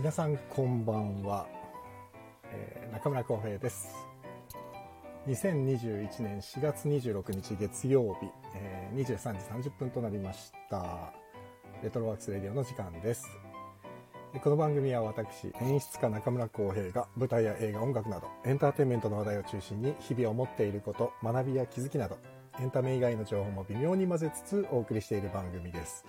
[0.00, 1.46] 皆さんこんばんは、
[2.44, 3.94] えー、中村浩平です。
[5.28, 11.12] 2021年4月26日月曜日、えー、23時30分となりました。
[11.82, 13.28] レトロワークスレディオの時間です。
[14.42, 22.16] この番組は私演出家中村浩平が舞台や映画音楽などエンターテインメントの話題を中心に日々思っていること学びや気づきなど
[22.58, 26.06] エンタメ以外の情報も微妙に混ぜつつお送りしている番組です。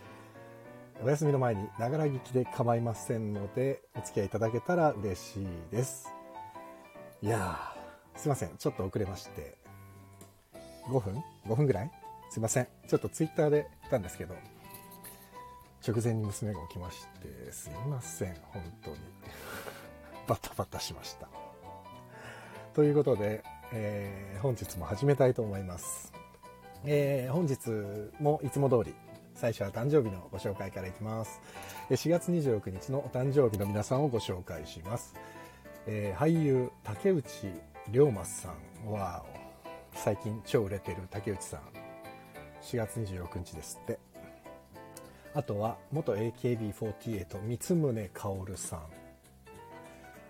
[1.03, 6.13] お休みの前にながら聞きで構いませんのでお付き合いいただけたら嬉しいです。
[7.23, 8.55] いやーすいません。
[8.57, 9.57] ちょっと遅れまして。
[10.87, 11.91] 5分 ?5 分ぐらい？
[12.29, 12.67] すいません。
[12.87, 14.35] ちょっとツイッターで来たんですけど
[15.87, 17.07] 直前に娘が起きまし
[17.45, 18.97] てすいません本当に。
[20.27, 21.27] バタバタしました。
[22.75, 23.43] ということで、
[23.73, 26.13] えー、本日も始めたいと思います、
[26.85, 27.69] えー、本日
[28.21, 28.95] もいつも通り
[29.35, 31.41] 最初は誕生日のご紹介からいきます。
[31.89, 35.13] 4月26日のお誕生日の皆さんをご紹介します。
[35.87, 37.25] えー、俳優竹内
[37.91, 38.91] 涼真さん。
[38.91, 39.23] は
[39.93, 41.61] 最近超売れてる竹内さん。
[42.61, 43.99] 4月26日ですって。
[45.33, 47.25] あとは元 AKB48
[47.59, 48.81] 三宗薫さん。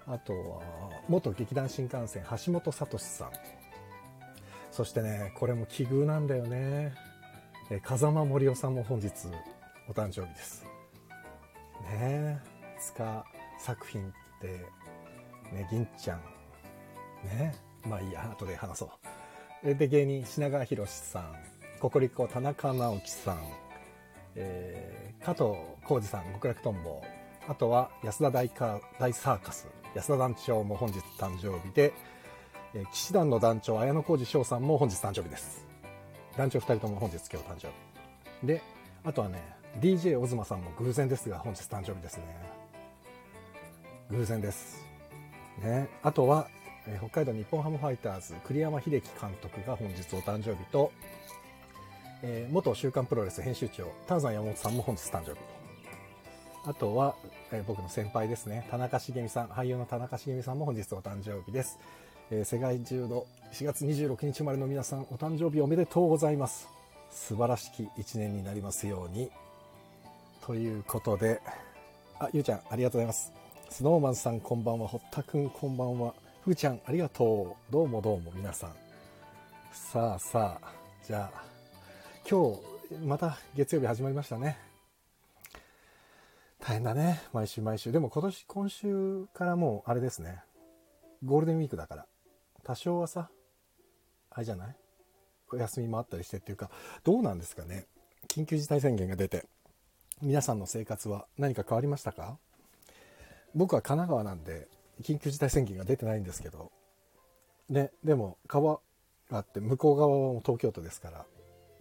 [0.07, 0.61] あとは
[1.07, 3.31] 元劇団新幹線橋本聡さん。
[4.71, 6.93] そしてねこれも奇遇なんだよね。
[7.79, 9.11] 風間森夫さんも本日
[9.87, 10.65] お誕生日です。
[11.83, 12.39] ねえ
[12.81, 13.23] 塚
[13.57, 14.47] 作品って
[15.53, 16.19] ね銀ちゃん
[17.23, 17.55] ね
[17.87, 18.91] まあいいや後で話そ
[19.63, 19.73] う。
[19.75, 21.35] で芸人品川博さん
[21.79, 23.39] ココリコ田中直樹さん、
[24.35, 25.51] えー、加藤
[25.85, 27.01] 浩二さん極楽とんぼ
[27.47, 31.93] あとは安田大か大サーカス安田団長も本日誕生日で、
[32.73, 35.70] えー、騎士団の団長綾小路翔さんも本日誕生日です。
[36.37, 37.67] 団長2人とも本日今日誕生
[38.41, 38.47] 日。
[38.47, 38.61] で
[39.03, 39.41] あとはね
[39.79, 42.23] DJ オズマさんも偶然ですが本日誕生日ですね。
[44.09, 44.85] 偶然です。
[45.61, 45.87] ね。
[46.03, 46.47] あとは、
[46.87, 49.01] え、北海道日本ハムファイターズ栗山英樹監
[49.41, 50.91] 督が本日お誕生日と、
[52.21, 55.37] えー、元週刊プロレス編集長丹山山本さんも本日誕生日
[56.65, 57.15] あとは、
[57.51, 58.67] えー、僕の先輩ですね。
[58.69, 61.79] 田中茂美さん俳優の田中茂美さんも本日お誕生日です。
[62.33, 66.69] えー、世界中の4月26日生まれの皆さんお誕生日おめでとうございます。
[67.09, 69.29] 素晴らしき一年になりますように。
[70.39, 71.41] ということで
[72.19, 73.33] あゆうちゃんありがとうございます。
[73.69, 76.13] スノーマンさんこんばんは堀田くんこんばんは。
[76.45, 77.71] ふーちゃんありがとう。
[77.71, 78.73] どうもどうも皆さん。
[79.73, 80.71] さあさあ
[81.05, 81.43] じゃあ
[82.29, 82.55] 今
[82.89, 84.57] 日また月曜日始まりましたね。
[86.61, 87.23] 大変だね。
[87.33, 87.91] 毎週毎週。
[87.91, 90.39] でも今年今週からもうあれですね。
[91.25, 92.05] ゴールデンウィークだから。
[92.63, 93.29] 多少はさ
[94.29, 94.75] あれじゃない？
[95.51, 96.69] お休みもあったりしてっていうか
[97.03, 97.87] どうなんですかね？
[98.27, 99.45] 緊急事態宣言が出て
[100.21, 102.37] 皆さんの生活は何か変わりましたか？
[103.53, 104.67] 僕は神奈川なんで
[105.01, 106.71] 緊急事態宣言が出てないんですけど
[107.69, 108.79] ねでも川
[109.29, 111.25] があって向こう側も東京都ですから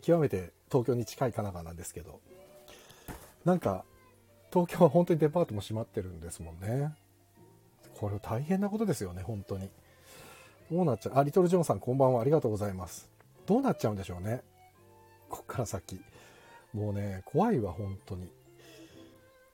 [0.02, 2.20] 極めて東京に近い神奈川なんですけど
[3.44, 3.84] なんか
[4.52, 6.92] 東京は本当にデパートも閉まってるんですもんね。
[7.94, 9.70] これ大変なことですよね本当に。
[10.70, 11.18] どうなっちゃう？
[11.18, 12.20] あ、リトルジョンさんこんばんは。
[12.20, 13.10] ありがとうございます。
[13.46, 14.42] どうなっちゃうんでしょうね。
[15.28, 16.00] こっから先。
[16.72, 18.30] もうね、怖いわ、本当に。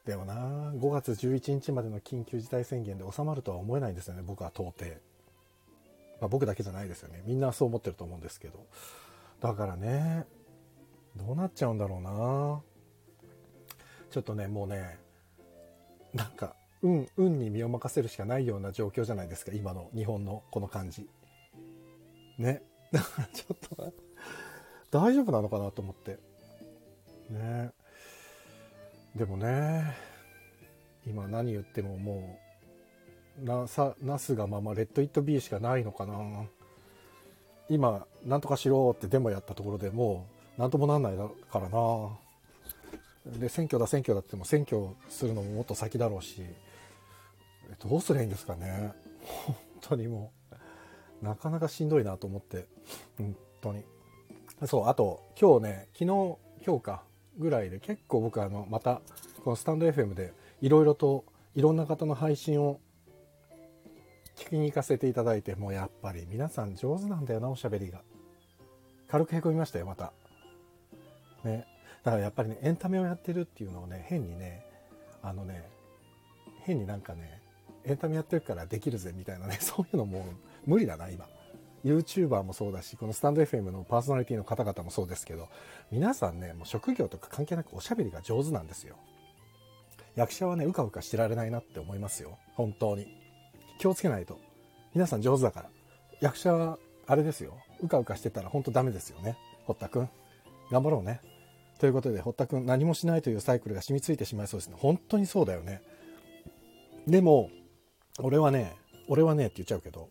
[0.04, 0.34] でもな、
[0.74, 4.90] 5月11日までの緊急事態宣言で収まるとは思えないんですよね、僕は到底。
[6.20, 7.22] まあ、僕だけじゃないですよね。
[7.26, 8.66] みんなそう思ってると思うんですけど。
[9.40, 10.26] だからね、
[11.16, 12.60] どうなっちゃうんだろうな。
[14.10, 14.98] ちょっとね、もうね、
[16.14, 16.54] なんか、
[16.86, 19.52] 運運に身を任せるしかないような状況じゃないですか。
[19.52, 21.08] 今の日本のこの感じ。
[22.38, 22.62] ね。
[22.92, 23.58] だからちょっ
[24.90, 26.18] と大丈夫なのかなと思って。
[27.30, 27.72] ね。
[29.16, 29.96] でもね
[31.06, 32.38] 今何言ってもも
[33.42, 36.46] うなさなすがままレッド・イット・ビーしかないのかな。
[37.68, 41.16] 今なんとかしろってデモやったところでもう何ともなんない
[41.50, 42.16] からな。
[43.38, 46.42] で選挙だ選挙だっても選挙するのももっと先だろうし。
[47.78, 48.92] どうすりゃいいんですかね。
[49.46, 50.32] 本当にも
[51.22, 52.66] うなかなかしんどいなと思って。
[53.18, 53.84] 本当に。
[54.64, 56.36] そうあと今日ね昨日
[56.66, 57.02] 今日か
[57.38, 59.02] ぐらいで結構僕あのまた
[59.44, 61.24] このスタンド FM でいろいろと
[61.54, 62.80] いろんな方の配信を
[64.36, 68.00] 聞きに行かせていただいてもうやっぱり皆さん上手なんだよなおしゃべりが。
[69.08, 70.12] 軽くへこみましたよまた。
[71.44, 71.66] ね。
[72.02, 74.64] だからやっぱりねエンタメをやってるっていうのをね変にね
[75.22, 75.68] あのね
[76.62, 77.40] 変になんかね
[77.86, 80.24] エンタメやってるからできるぜみたいなね、 そういうのも
[80.66, 81.28] 無理だな、今。
[81.84, 85.48] YouTuber もそうだし、このスタンド FM のパーソナリティの方々もそうですけど、
[85.92, 88.96] 皆さんね、もう職業とか関係なくおしゃべりが上手なんですよ。
[90.16, 92.38] 役者はね、うかうかしてられないなって思いますよ。
[92.54, 93.06] 本当に。
[93.78, 94.38] 気をつけないと。
[94.94, 95.70] 皆さん上手だから。
[96.20, 97.56] 役者は、あれですよ。
[97.80, 99.36] うかうかしてたら本当ダメですよね。
[99.66, 100.08] 堀田くん。
[100.72, 101.20] 頑張ろうね。
[101.78, 104.76] ということで、堀田くん、何もしないというサイクルが染みついてしまいそうですね。
[104.78, 105.82] 本当にそうだよね。
[107.06, 107.50] でも、
[108.18, 108.74] 俺はね、
[109.08, 110.08] 俺はねって言っちゃうけど、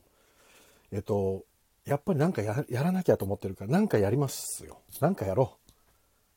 [0.91, 1.43] えっと、
[1.85, 4.79] やっぱりなんかやらなきゃと思ってるから、なんかやりますよ。
[5.01, 5.71] なんかやろう。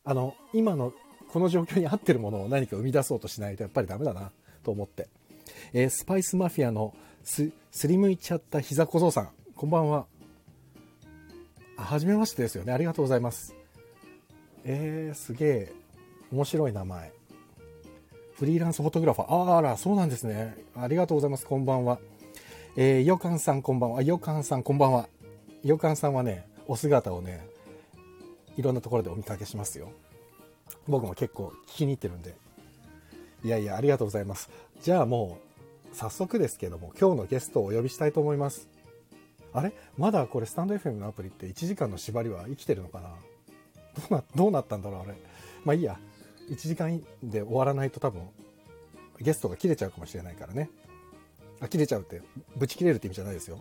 [0.05, 0.93] あの、今の
[1.29, 4.31] この状況に合ってるものを何か生み出そうとしないとやっぱりダメだな
[4.62, 5.09] と思って。
[5.73, 6.94] えー、スパイスマフィアの
[7.25, 10.06] す、すりむいちゃった膝小僧さん、こんばんは。
[11.76, 12.73] あ、はじめましてですよね。
[12.73, 13.55] ありがとうございます。
[14.65, 15.73] えー、すげえ、
[16.32, 17.18] 面白い名前。
[18.38, 19.56] フリーランスフォトグラファー。
[19.56, 20.56] あら、そうなんですね。
[20.76, 21.44] ありがとうございます。
[21.44, 21.99] こんばんは。
[22.76, 24.00] えー、よかんさんこんばんは。
[24.02, 25.08] よかんさんこんばんは。
[25.64, 27.44] よかんさんはね、お姿をね、
[28.56, 29.90] いろんなところでお見かけしますよ。
[30.87, 32.37] 僕も結構気に入ってるんで。
[33.43, 34.50] いやいや、ありがとうございます。
[34.82, 35.38] じゃあも
[35.93, 38.69] う、早速ですけども、今日のゲストをお呼びしたいと思います。
[39.52, 39.73] あれ？
[39.96, 43.08] まだこれスタンド FM のアプリって1時間の縛りは生きてるのかな？
[43.96, 45.14] どうな、どうなったんだろうあれ？
[45.64, 45.99] まあいいや。
[46.49, 48.23] 1時間で終わらないと多分、
[49.21, 50.71] ゲストが切れちゃうかもしれないからね。
[51.61, 52.23] あ、切れちゃうって、
[52.56, 53.61] ぶち切れるって意味じゃないですよ。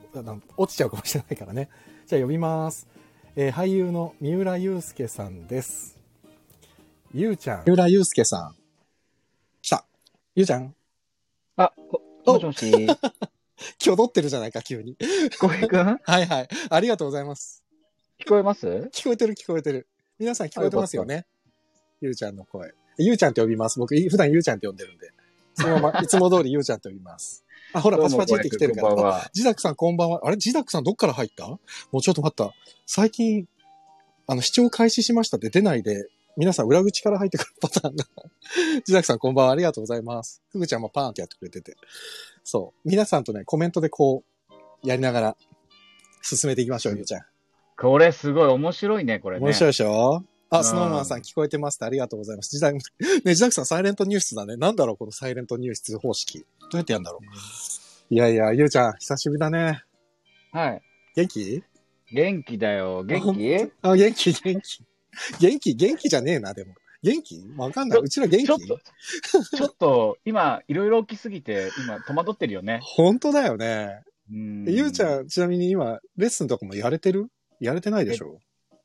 [0.56, 1.69] 落ちちゃうかもしれないからね。
[2.06, 2.88] じゃあ呼びます。
[3.36, 5.98] えー、俳優の三浦祐介さんです。
[7.13, 7.63] ゆうちゃん。
[7.66, 8.56] 三浦祐介さん。
[9.62, 9.86] 来た。
[10.36, 10.75] ゆうちゃん。
[11.56, 11.74] あ、
[12.25, 12.72] もしもし。
[13.83, 14.95] 今日撮ってるじゃないか、急に。
[14.98, 16.48] 聞こえくんはいはい。
[16.69, 17.63] ありがとうございます。
[18.19, 18.68] 聞こえます？
[18.94, 19.88] 聞こえてる聞こえてる。
[20.19, 21.25] 皆さん聞こえてますよね。
[22.01, 22.73] ゆうちゃんの声。
[22.97, 23.79] ゆうちゃんって呼びます。
[23.79, 25.11] 僕、普段ゆうちゃんって呼んでるんで。
[25.55, 27.44] そのまま、 いつも通りゆうちゃんって呼びます。
[27.73, 29.29] あ、ほら、パチパチって来てるから。
[29.33, 30.21] ジダクさんこんばんは。
[30.23, 30.38] あれ？
[30.38, 31.47] ジダクさんどっから入った？
[31.47, 31.59] も
[31.94, 32.53] うちょっと待った。
[32.85, 33.47] 最近、
[34.27, 36.07] あの、視聴開始しましたって出ないで、
[36.38, 38.05] 皆さん裏口から入ってくるパターンが
[38.85, 39.51] ジダクさんこんばんは。
[39.51, 40.41] ありがとうございます。
[40.49, 41.75] ふぐちゃんもパーンってやってくれてて。
[42.44, 42.89] そう。
[42.89, 44.23] 皆さんとね、コメントでこ
[44.83, 45.38] う、やりながら、
[46.21, 47.25] 進めていきましょう、ゆうちゃん。
[47.77, 49.45] これすごい面白いね、これね。
[49.45, 50.23] 面白いでしょ？
[50.49, 52.51] あ、スノーマンさん聞こえてますってありがとうございます。
[52.51, 52.77] ジダク、
[53.25, 54.55] ね、ジダクさんサイレント入室だね。
[54.55, 56.45] なんだろう、このサイレント入室方式。
[56.61, 58.13] どうやってやるんだろう。
[58.13, 59.83] いやいや、ゆうちゃん、久しぶりだね。
[60.51, 60.81] はい。
[61.15, 61.63] 元気？
[62.13, 63.03] 元気だよ。
[63.03, 63.71] 元気？
[63.81, 64.83] あ、元気、元気。
[65.41, 66.73] 元気、元気じゃねえな、でも。
[67.03, 67.44] 元気？
[67.57, 67.99] わかんない。
[67.99, 68.45] うちら元気？
[68.45, 68.79] ちょっと、
[69.57, 72.79] ちょっと、今、いろいろ起きすぎて、今、戸惑ってるよね。
[72.81, 74.03] 本当だよね。
[74.29, 77.27] ゆうちゃん、ちなみに今、レッスンとかもやれてる？
[77.59, 78.39] やれてないでしょ？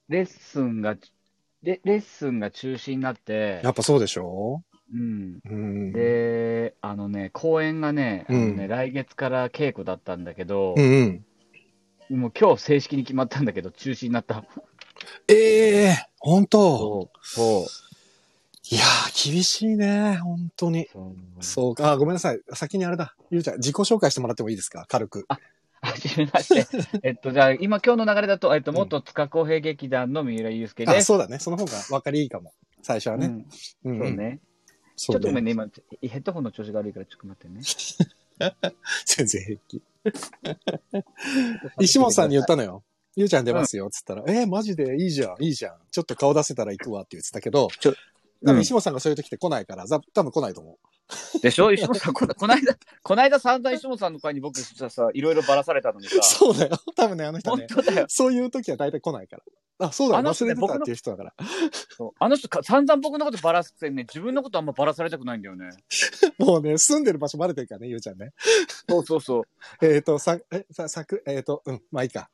[0.09, 0.97] レッスンが、
[1.63, 4.63] レレッスンが中止になって、やっぱそうでしょ？
[4.93, 11.25] うん、うん、で、あのね、公演がね、あのね、うん、来月から稽古だったんだけど、うん
[12.11, 14.45] うん、もう今日正式に決まったんだけど、中止になった。
[15.29, 16.79] ええー、本当？
[16.79, 17.19] そう。
[17.23, 17.67] そう
[18.71, 20.89] いやー、厳しいね、本当に。
[21.41, 21.93] そうか。
[21.93, 22.41] あ、ごめんなさい。
[22.55, 23.15] 先にあれだ。
[23.31, 24.87] ゆうちゃん、自己紹介してもらってもいいですか？
[24.89, 25.25] 軽く。
[25.29, 25.39] あ、
[25.83, 26.67] はじめまして。
[27.03, 30.99] えっと、じゃあ、今、今日の流れだと、えっと、元塚公平劇団の三浦祐介です。
[30.99, 31.39] あ、そうだね。
[31.41, 32.53] その方が分かりいいかも。
[32.83, 33.45] 最初はね。
[33.85, 34.41] うん、そうね。
[34.97, 35.67] ちょっとごめんね、今、
[36.01, 37.61] ヘッドホンの調子が悪いから、ちょっと待ってね。
[39.07, 39.83] 全然平気。
[41.81, 42.85] 石本さんに言ったのよ。
[43.17, 45.03] ゆうちゃん出ますよ、つったら、うん、えー、マジで？
[45.03, 45.75] いいじゃん、いいじゃん。
[45.91, 47.69] ちょっと顔出せたら行くわって言ってたけど、
[48.61, 50.79] 石本さんがそういう時って来ないから、多分来ないと思う。
[51.41, 51.73] でしょ？
[51.73, 56.23] 石本さん、こ の間、この間散々石本さんの会に僕さ、いろいろばらされたのにさ。
[56.23, 56.77] そうだよ。
[56.97, 57.67] 多分ね、あの人ね。
[57.71, 58.07] 本当だよ。
[58.09, 59.43] そういう時は大体来ないから。
[59.79, 61.35] あ、そうだ、ね、忘れてたっていう人だから。
[62.19, 65.71] あの人か、散々僕のことばらすくせにね、自分のことあんまばらされたくないんだよね。
[66.39, 68.33] もうね、住んでる場所バレてるからね、ゆうちゃんね。
[68.89, 69.43] そうそうそう。
[69.85, 72.31] えっと、さ、え、さ、さく、えっ、ー、と、うん、まあいいか。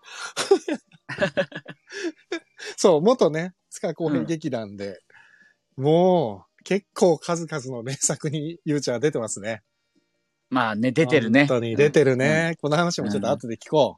[2.77, 5.01] そう、元ね、塚公平劇団で、
[5.77, 9.63] うん、もう、結構数々の名作にゆうちゃんは出てますね。
[10.51, 11.47] まあね、出てるね。
[11.47, 12.49] 本当に出てるね。
[12.51, 13.97] うん、この話もちょっと後で聞こ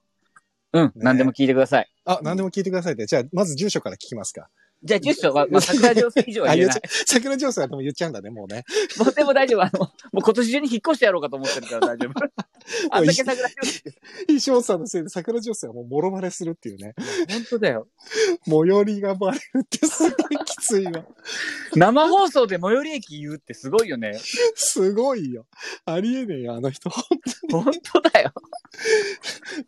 [0.72, 0.80] う。
[0.80, 1.90] うん、ね、何でも聞いてください。
[2.04, 3.06] あ、何でも聞いてくださいって。
[3.06, 4.48] じゃあ、まず住所から聞きますか。
[4.82, 6.80] じゃあ、住所は、まあ、桜上水以上は言えない。
[7.06, 8.64] 桜上水はでも言っちゃうんだね、もうね。
[8.98, 9.62] もうでも大丈夫。
[9.62, 12.12] あの、もう今年中に引っ越してやろうかと思ってるから大丈夫。
[12.90, 13.94] あんだけ桜上水。
[14.28, 16.94] 石本さんのせいで桜上水はもうもろバレするっていうね。
[17.28, 17.88] 本当だよ。
[18.46, 21.04] 最寄りがバレるってすごいきついわ。
[21.74, 24.18] 生放送で最寄り駅言うってすごいよね。
[24.54, 25.46] すごいよ。
[25.84, 26.88] ありえねえよ、あの人。
[26.90, 27.04] 本
[27.50, 27.64] 当に。
[27.64, 28.32] 本当だよ。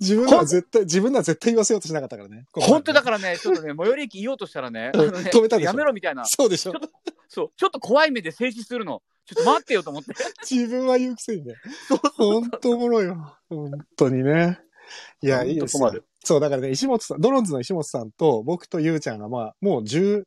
[0.00, 2.46] 自分は絶対、自分は絶対言わせようとしなかったからね。
[2.52, 5.70] 本当だからね、ちょっとね、最寄り駅言おうとしたらね、ね止めたでしょ。
[5.70, 6.24] やめろみたいな。
[6.24, 6.72] そうでしょ。
[7.28, 9.02] そう、ちょっと怖い目で静止するの。
[9.24, 10.12] ちょっと待ってよと思って。
[10.48, 11.54] 自分は言うくせにね。
[12.16, 13.38] 本当おもろいよ。
[13.48, 14.60] 本当にね。
[15.22, 15.92] いや、いいですよ。
[16.24, 20.24] そう、だからね、石本さん、ドロンズの石本さんと僕とゆうちゃんがまあ、もう10、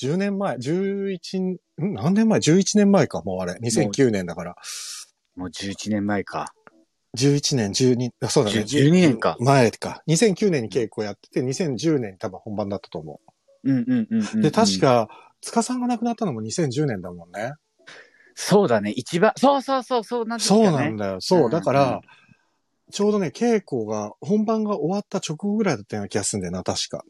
[0.00, 1.56] 10年前、11、ん？
[1.78, 3.54] 何年前 ?11 年前か、もうあれ。
[3.54, 4.56] 2009年だから。
[5.36, 6.52] もう11年前か。
[7.16, 8.60] 11年、12、あそうだね。
[8.60, 9.36] 12年か。
[9.40, 10.02] 前か。
[10.08, 13.20] 2009年に稽古やってて、2010年に多分本番だったと思
[13.68, 14.42] うんうんうんうんうんう。
[14.42, 14.80] で、確。
[14.80, 15.08] か、
[15.40, 17.52] 塚さんが亡くなったのも2010年だもんね。
[18.34, 18.90] そうだね。
[18.90, 20.76] 一番、そうそうそう、そうなんですそうよね。
[20.76, 21.16] なんだよ。
[21.20, 21.48] そうう。
[21.48, 22.00] んだから、
[22.90, 27.04] ちょうどね、稽古が、本番が終わった直後ぐらいだったような気がするんだよな、確か。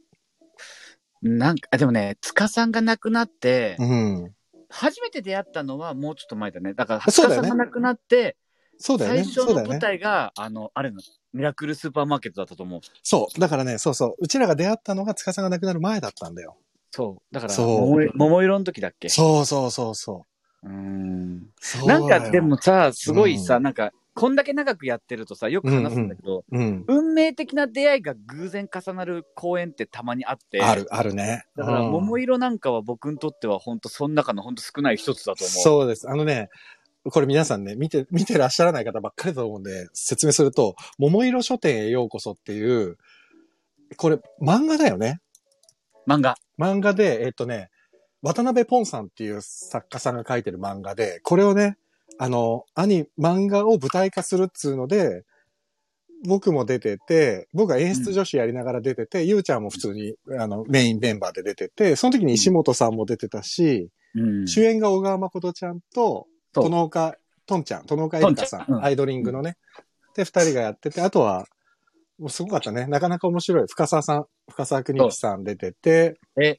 [1.22, 4.34] なんか、あでもね、塚さんが亡くなって、うん。
[4.70, 6.74] 初めて出会ったのはもうちょっと前だね。
[6.74, 8.36] だから、塚さんが亡くなって、
[8.78, 9.24] そうだよね。
[9.24, 9.78] 最初の舞。
[9.78, 11.00] 台が、あの、あれの、
[11.32, 12.80] ミラクルスーパーマーケットだったと思う。
[13.02, 13.40] そう。
[13.40, 14.14] だからね、そうそう。
[14.18, 16.56] うちらが出会ったのが塚さんが亡くなる前だったんだよ。
[16.90, 17.34] そう。
[17.34, 17.64] だから、そ
[17.96, 19.08] う桃色の時だっけ？
[19.08, 20.24] そうそうそうそ
[20.64, 20.68] う。
[20.68, 21.42] う。
[21.60, 26.84] そうだよなんか、でも、さ、すごいさ、うんなんか、こんだけ長くやってるとさ、よく話すんだけど、うん。
[26.88, 31.44] 運命的な出会いが偶然重なる公演ってたまにあって、ある、あるね。
[31.56, 35.62] だから、うん桃色なんかは僕にとっては本当その中の本当少ない一つだと思う。
[35.62, 36.10] そうです。
[36.10, 36.48] あのね、
[37.04, 42.98] これ皆さんね、見て、見てらっしゃらない方ばっかりだと思うんで、説明すると、桃色書店へようこそっていう、
[43.96, 45.20] これ漫画だよね。
[46.06, 46.36] 漫画。
[46.58, 47.70] 漫画で、えっとね、
[48.22, 51.78] 渡辺ポンさんっていう作家さんが書いてる漫画で、これをね、
[52.18, 55.24] あの、兄、漫画を舞台化するっつうので、
[56.26, 64.48] 僕も出てて、僕は演出女子やりながら出てて、ゆうちゃんも普通に、あの、メインメンバーで出てて、その時に石本さんも出てたし、うん。
[64.48, 66.26] 主演が小川誠ちゃんと、
[66.62, 69.56] 殿岡、とんちゃん、殿岡えりかさん、とんうんアイドリングのね。
[70.14, 71.46] で、二人がやってて、あとは、
[72.18, 72.86] もうすごかったね。
[72.86, 73.66] なかなか面白い。
[73.68, 76.58] 深沢さん、深沢邦之さん出てて、え、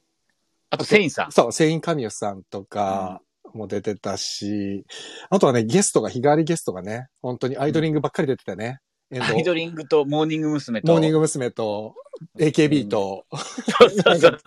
[0.70, 1.32] あと、セインさん。
[1.32, 3.20] そう、セインカミさんとか
[3.52, 4.84] も出てたし、
[5.28, 8.78] あとはね、ゲストが、日替わりゲストがね、本当にアイドリングばっかり出てたね。
[9.10, 10.82] えっとアイドリングとモーニング娘。
[10.82, 10.92] と。
[10.92, 11.50] モーニング娘。
[11.50, 11.94] と、
[12.38, 13.24] AKB と、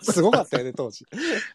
[0.00, 1.04] すごかったよね、当時。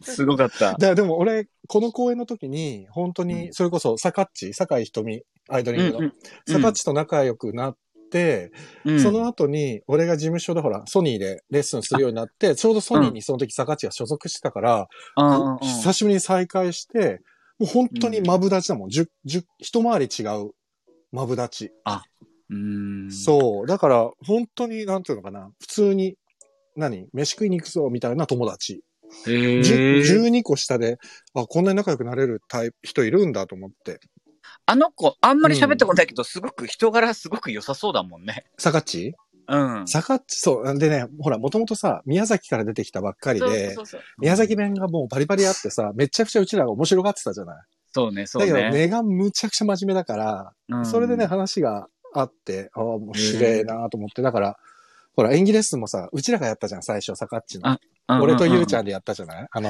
[0.02, 0.74] すごかった。
[0.74, 6.12] だでも俺、この公演の時に、本当に、それこそ、サカッチ、坂井瞳、アイドリングの、
[6.48, 7.78] サカッチと仲良くなっ
[8.12, 8.52] て、
[8.86, 15.24] うんその後に、俺が事務所でほら、ソニーでレッスンするようになって、ちょうどソニーにその時サカッチが所属してたから、う
[15.56, 17.22] ん久しぶりに再会して、
[17.60, 18.90] もう本当にマブダチだもん。
[18.90, 20.52] 十、十、一回り違う
[21.12, 21.72] マブダチ。
[22.50, 23.12] うん。
[23.12, 23.68] そう。
[23.68, 25.52] だから、本当に、なんていうのかな。
[25.60, 26.16] 普通に、
[26.76, 27.08] 何？
[27.14, 28.84] 飯食いに行くぞ、みたいな友達。
[29.28, 30.98] へじゅー12個下で、
[31.34, 34.00] あ、こんなに仲良くなれるタイプ、人いるんだと思って。
[34.66, 38.46] あの子、あんまり喋ってこないけど、すごく人柄すごく良さそうだもんね。
[38.58, 39.16] サカッチ
[39.48, 39.88] うん。
[39.88, 40.78] サカッチ、そう。
[40.78, 47.66] でね、ほら、もともとさ、宮崎から出てきたばっかりで、そうそうそう宮崎弁がもうバリバリあってさ、めちゃくちゃうちらが面白がってたじゃない。
[47.92, 48.72] そうね、そうだけど、ね。
[48.72, 54.58] 根がむちゃくちゃ真面目だから、うんそれでね、、話があって、ああ、面白いなと思って、だから、
[55.16, 57.68] ほら、演技レッスンもさ、うちらがやったじゃん、最初、サカッチの。
[57.70, 57.80] あ
[58.22, 58.84] 俺とゆうちゃん。
[58.84, 59.48] んでやったじゃない？
[59.52, 59.70] あの、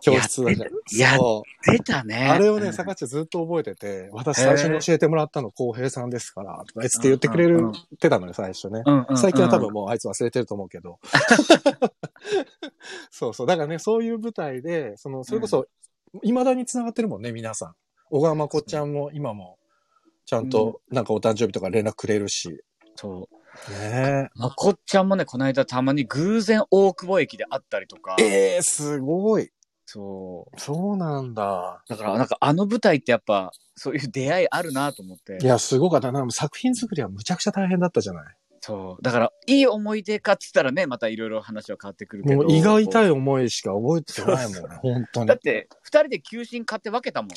[0.00, 0.70] 教室だじゃん。
[1.00, 1.72] やっそう。
[1.72, 2.28] 出たね。
[2.28, 8.82] あれをね、うんサカッチずっと覚えてて、私最初に教えてもらったの、浩平さんですから、とか、あいつって言ってくれるてたのよ、最初ね。
[9.16, 11.00] 最近は多分もうあいつ忘れてると思うけど。
[13.10, 13.46] そうそう。
[13.46, 15.66] だからね、そういう舞台で、その、それこそ、
[16.22, 17.74] 未だに繋がってるもんね、皆さん。
[18.10, 19.58] 小川まこちゃんも今も、
[20.26, 22.62] ちゃんと、なんかお誕生日とか連絡くれるし。
[22.96, 23.72] そう。
[23.72, 28.16] ねまこっちゃんもね、この間たまに偶然大久保駅で会ったりとか。
[28.18, 28.24] え。
[28.24, 29.50] ええすごい。
[29.86, 30.60] そう。
[30.60, 31.82] そうなんだ。
[31.88, 35.38] だから、なんかあの舞台ってやっぱ、そういう出会いあるなと思って。
[35.40, 36.26] いや、すごかったな。
[36.30, 38.36] 作品作りはむちゃくちゃ大変だったじゃない。
[38.66, 39.02] そう。
[39.02, 42.36] だから、いい思い出かっつったらね、またいろいろ話は変わってくるけど。
[42.36, 43.06] もう胃が痛い。
[43.06, 44.76] い思いしか覚えてないもんね。
[44.82, 45.38] 本当にだっ。
[45.38, 47.36] て、二人で休診買って分けたもんね。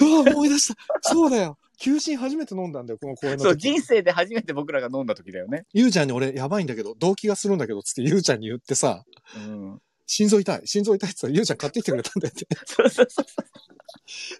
[0.00, 0.76] うわ、思い出した。
[1.00, 1.58] そうだよ。
[1.78, 3.70] 休診初めて飲んだんだよ、この公演のそう、時。
[3.70, 5.64] 人生で初めて僕らが飲んだ時だよね。
[5.72, 9.02] ゆうちゃんに俺、やばいんだけど、動機がするんだけど、つってゆうちゃんに言ってさ、
[9.36, 9.80] うん。
[10.06, 12.46] 心臓痛い、心臓痛いって言ったら、ゆうちゃん買ってきてくれたんだよって。
[12.66, 13.26] そうそうそう。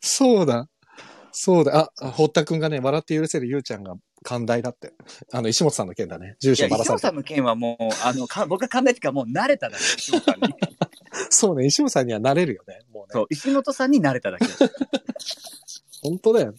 [0.01, 0.69] そうだ。
[1.39, 1.93] そうだ。
[2.01, 4.95] あ、堀田くんがね、笑って許せるゆうちゃんが寛大だって。
[5.33, 6.37] あの、石本さんの件だね。
[6.41, 7.11] 住所ばらさ石本さ。
[7.13, 10.55] んの件はもう、あの、か 僕が考えてからもう慣れただけ、石本さんに。
[11.29, 12.79] そうね、石本さんにはなれるよね。
[12.91, 13.09] もうね。
[13.13, 14.47] そう、石本さんに慣れただけ。
[16.03, 16.55] 本当だよ。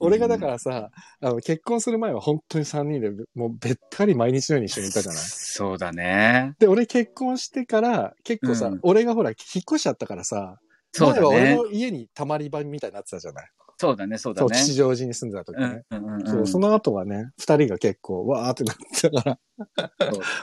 [0.00, 5.22] 俺がだからさ、あの、結婚する前は本当に3人で、もうべったり毎日のように一緒にいたじゃない？
[5.22, 6.54] そうだね。
[6.58, 10.58] で、俺結婚してから、結構さ、うん俺がほら、引っ越しちゃったからさ、
[10.92, 11.56] そうだ前は俺ね。
[11.56, 13.48] の家に泊まり場みたいになってたじゃない？
[13.80, 14.58] そうだね、そうだそう、ね。
[14.58, 15.84] 吉祥寺に住んでた時うんね。
[15.90, 16.26] うんうんうん。
[16.26, 19.88] そう、その後はね、二人が結構、わーってなってたから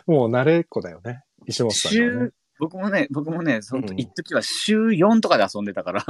[0.07, 1.21] もう慣れっこだよね。
[1.45, 6.03] 石本さんがね週。、僕もね、僕もね、そのうん時、一時は週4とかで遊んでたから。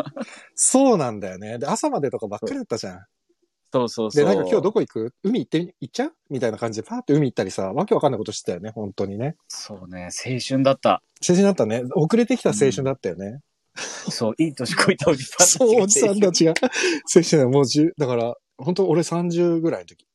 [0.55, 1.59] そうなんだよね。
[1.59, 3.05] で、朝までとかばっかりだったじゃん。
[3.73, 4.25] そうそうそう。
[4.25, 5.13] で、なんか今日どこ行く？
[5.21, 6.13] 海行って、行っちゃう？
[6.29, 9.35] みたいな感じでパーって海行ったりさ、わけわかんないことしてたよね、本当にね。
[9.49, 11.01] そうね、青春だった。
[11.27, 11.83] 青春だったね。
[11.93, 13.41] 遅れてきた青春だったよね。
[13.77, 16.53] そう、いい年こいたおじさんたちがそう、おじさんたちが。
[16.61, 17.49] 青春だよ。
[17.49, 20.05] もう10、だから、本当俺30ぐらいの時。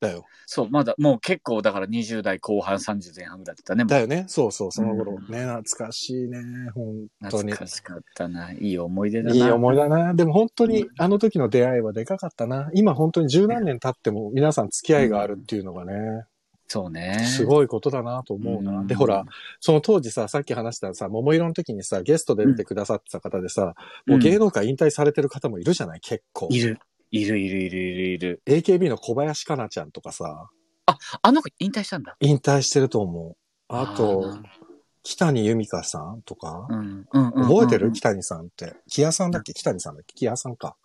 [0.00, 0.24] だよ。
[0.46, 3.84] そう、まだ、もう結構、だから20代後半、30前半ぐらいだったね。
[3.84, 4.24] だよね。
[4.28, 5.12] そうそう、その頃。
[5.12, 6.38] うんね、懐かしいね。
[6.74, 7.52] 本当に。
[7.52, 8.52] 懐かしかったな。
[8.52, 9.36] いい思い出だな。
[9.36, 10.14] いい思いだな。
[10.14, 12.70] でも本当にうんあの時の出会いはでかかったな。
[12.74, 16.24] 今本当に十何年経っても皆さん付き合いがあるっていうのがね、
[16.72, 17.18] そうね。
[17.26, 18.70] すごいことだなと思うな。
[18.78, 19.24] うんで、ほら、
[19.58, 23.74] その当時さ、さっき話したさ、桃色の時にさ、ゲストで出てくださってた方でさ、
[24.06, 26.00] もう芸能界引退されてる方もいるじゃない？
[26.00, 26.46] 結構。
[26.48, 26.78] いる。
[27.10, 28.42] いるいるいるいるいる。
[28.46, 30.48] AKB の小林かなちゃんとかさ、
[30.86, 32.16] あの子引退したんだ。
[32.20, 33.36] 引退してると思う。
[33.66, 34.42] あとー、
[35.02, 36.78] 北に由美香さんとか、うん。
[36.78, 37.90] うんうんうんうん覚えてる？
[37.90, 38.76] 北にさんって。
[38.88, 39.54] 木屋さんだっけ？
[39.54, 40.14] 北にさんだっけ？
[40.14, 40.76] 木屋さんか。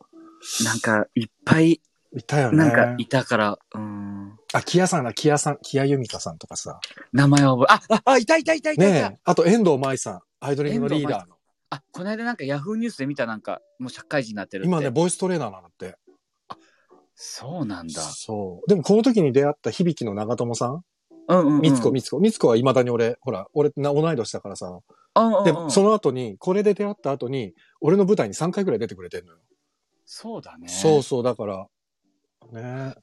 [0.64, 1.80] なんか、いっぱい、
[2.16, 2.58] いたよね。
[2.58, 4.40] なんか、いたから、うん。
[4.54, 6.80] あ、木屋さんだ、木屋さん、木屋由美香さんとかさ。
[7.12, 8.94] 名前は覚え、あ、あ、あ、いたいたいたいたいた。
[8.94, 9.20] ねえ。
[9.24, 10.22] あと、遠藤舞さん。
[10.40, 11.36] アイドリングのリーダーの。
[11.70, 14.66] あ、この間なんかヤフーニュースで見たなんか、もう社会人になってる。
[14.66, 15.98] 今ね、ボイストレーナーなんだって。
[17.16, 18.02] そうなんだ。
[18.02, 18.70] そう。
[18.70, 20.82] でも、この時に出会った響の長友さん？
[21.28, 21.62] うんうん、うん。
[21.62, 22.20] みつこ、みつこ。
[22.20, 24.68] みつこは未だに俺、ほら、俺、な同い年だからさ。
[24.68, 25.44] うんうんうん。
[25.44, 29.40] で、その後に、これで出会った後に、俺の舞台に3回ぐらい出てくれてんのよ。
[30.06, 30.68] そうだね。
[30.68, 31.68] そうそう、だから、
[32.52, 32.96] ね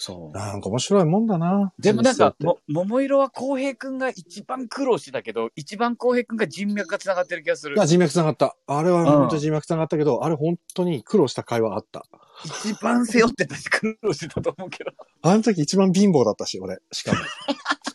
[0.00, 0.36] そう。
[0.36, 1.74] なんか面白いもんだな。
[1.78, 7.86] でもなんか、も、桃色は浩平くんが一番苦労してたけど、一番浩平くんが人脈が繋がってる気がするいや、。
[7.86, 8.56] 人脈繋がった。
[8.66, 12.06] あれはうん本当に人脈繋がったけど、あれ本当に苦労した会話あった。
[12.46, 14.92] 一番背負ってたし苦労してたと思うけど。
[15.20, 16.78] あの時一番貧乏だったし、俺。
[16.92, 17.18] しかも。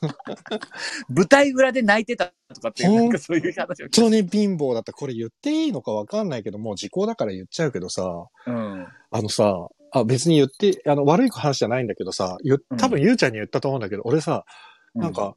[1.09, 4.93] 舞台裏で泣いてたとかっていう、なんかそういう話を聞本当に貧乏だった。
[4.93, 8.87] これ言っていいのかわかんないけど、もう時効だから言っちゃうけどさ、うん。
[9.09, 14.45] あのさ、あ、別に言って、あの、悪い話じゃないんだけどさ、言うん多分ゆうちゃんに言ったと思うんだけど、俺さ、
[14.93, 15.35] なんか、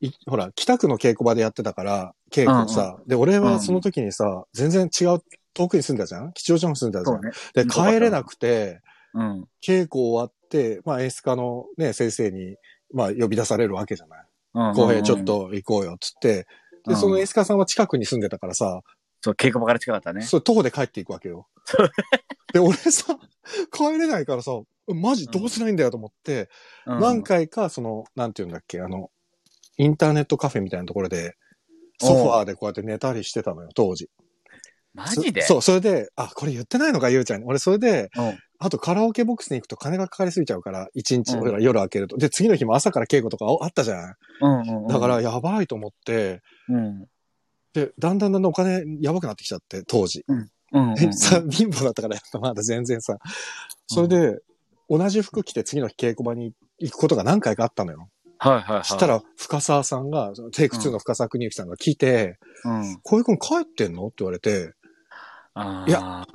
[0.00, 5.20] いほら、北区の稽古場でやってたから、稽古さ、で、俺はその時にさ、全然違う、
[5.52, 6.32] 遠くに住んでたじゃん？
[6.32, 7.18] 吉祥寺に住んでたじゃ。
[7.18, 7.20] ん？
[7.22, 7.30] ね。
[7.54, 8.80] で、帰れなくて、
[9.14, 9.44] うん。
[9.60, 12.56] 稽古終わって、まあ演出家のね、先生に、
[12.94, 14.24] まあ呼び出されるわけじゃない？
[14.54, 14.74] うん。
[14.74, 15.24] 公平ちょっ。
[15.24, 16.34] と行こうよ、つって。
[16.34, 16.44] で、
[16.86, 18.80] うんその演出家さんは近くに住んでたからさ、
[19.20, 20.22] そう、稽古場から近かったね。
[20.22, 21.48] それ徒歩で帰っていくわけよ。
[22.52, 23.18] で、俺さ、
[23.72, 24.52] 帰れないからさ、
[24.88, 26.48] マジどうしないんだよと思って、
[26.86, 29.10] うん何回か、その、なんて言うんだっけ、あの、
[29.76, 31.36] インターネットカフェみたいなところで、
[31.98, 34.10] ソファーでこうやって寝たりしてたのよ、当時。
[34.94, 35.42] マジで？
[35.42, 37.46] そそう、それで、あ、これ言ってないのか、ゆうちゃんに。
[37.46, 38.38] 俺、それで、うん。
[38.58, 42.16] あとカラオケボックスに行くと金がかかりすぎちゃうから、一日、うん俺ら夜明けると。
[42.16, 44.14] で、次の日も朝から稽古とかあったじゃん。
[44.40, 44.86] うんうんうん。
[44.88, 47.06] だから、やばいと思って、うん。
[47.72, 50.24] で、だんだんだんだんお金やばくなってきちゃって、当時。
[50.28, 50.96] うんうんうん。
[51.14, 53.18] さ、貧乏だったからやっぱまだ全然さ。
[53.86, 54.38] それで、
[54.88, 58.08] 同じ服着て次の日稽古場に行くことが何回かあったのよ。
[58.38, 58.84] はいはいはい。
[58.84, 63.00] そした、ら、深沢さんが、テイク2の深沢邦之さんが来て、うん。
[63.02, 64.06] 小井くん帰ってんの？
[64.06, 64.72] って言われて、
[65.54, 66.26] あいやあ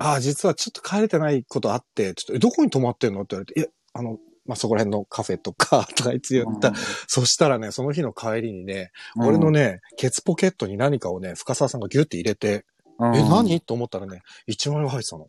[0.00, 3.22] ああ、実はちょっと帰れてないことあって、ちょっと、えどこに泊まってんの？
[3.22, 4.18] って言われて、いや、あの、
[4.50, 6.72] まあ、そこら辺のカフェとか、 とかいつ言った。
[7.06, 12.64] そしたらね、その日の帰りにね、俺のね、ケツポケットに何かをね、深沢さんがギュッて入れて、
[12.98, 13.60] うん、え、何？
[13.60, 15.28] と思ったらね、1万円入ってたの。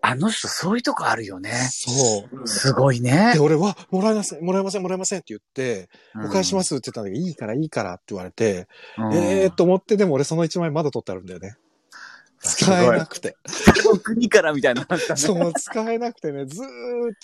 [0.00, 1.52] あの人そういうとこあるよね。
[1.70, 2.48] そう。
[2.48, 3.38] すごいねで、。
[3.38, 5.88] 俺は、もらえません、もらえません、もらえませんって言って、
[6.26, 8.66] お返ししますって言ったんだけど、いいから、いいからって言われて、
[8.98, 9.14] うん。
[9.14, 11.54] えーと思って、でも俺その1万円まだ取ってあるんだよね。
[12.42, 13.36] 使えなくて。
[13.92, 14.00] うん。
[14.00, 14.98] 国からみたいなね。
[15.16, 16.68] そう、使えなくてね、ずーっ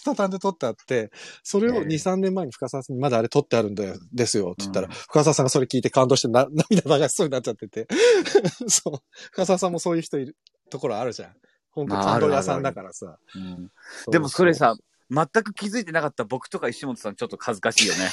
[0.05, 1.11] と畳んで取ってあって、
[1.43, 7.87] それを2、ええ3年前に深澤さんにまだあれ取ってあるんだよ、ですよ、って言ったら、うん深澤さんがそれ聞いて感動してな 涙流しそうになっちゃってて。
[8.69, 8.99] そう。
[9.33, 10.37] 深澤さんもそういう人いる
[10.71, 11.35] ところあるじゃん。
[11.71, 13.19] 本当まあ感動屋さんだからさ。
[13.35, 13.71] うん
[14.09, 14.75] うでもそれさ、
[15.11, 18.11] 全く気づいてなかった僕とか石本さんちょっと恥ずかしいよね。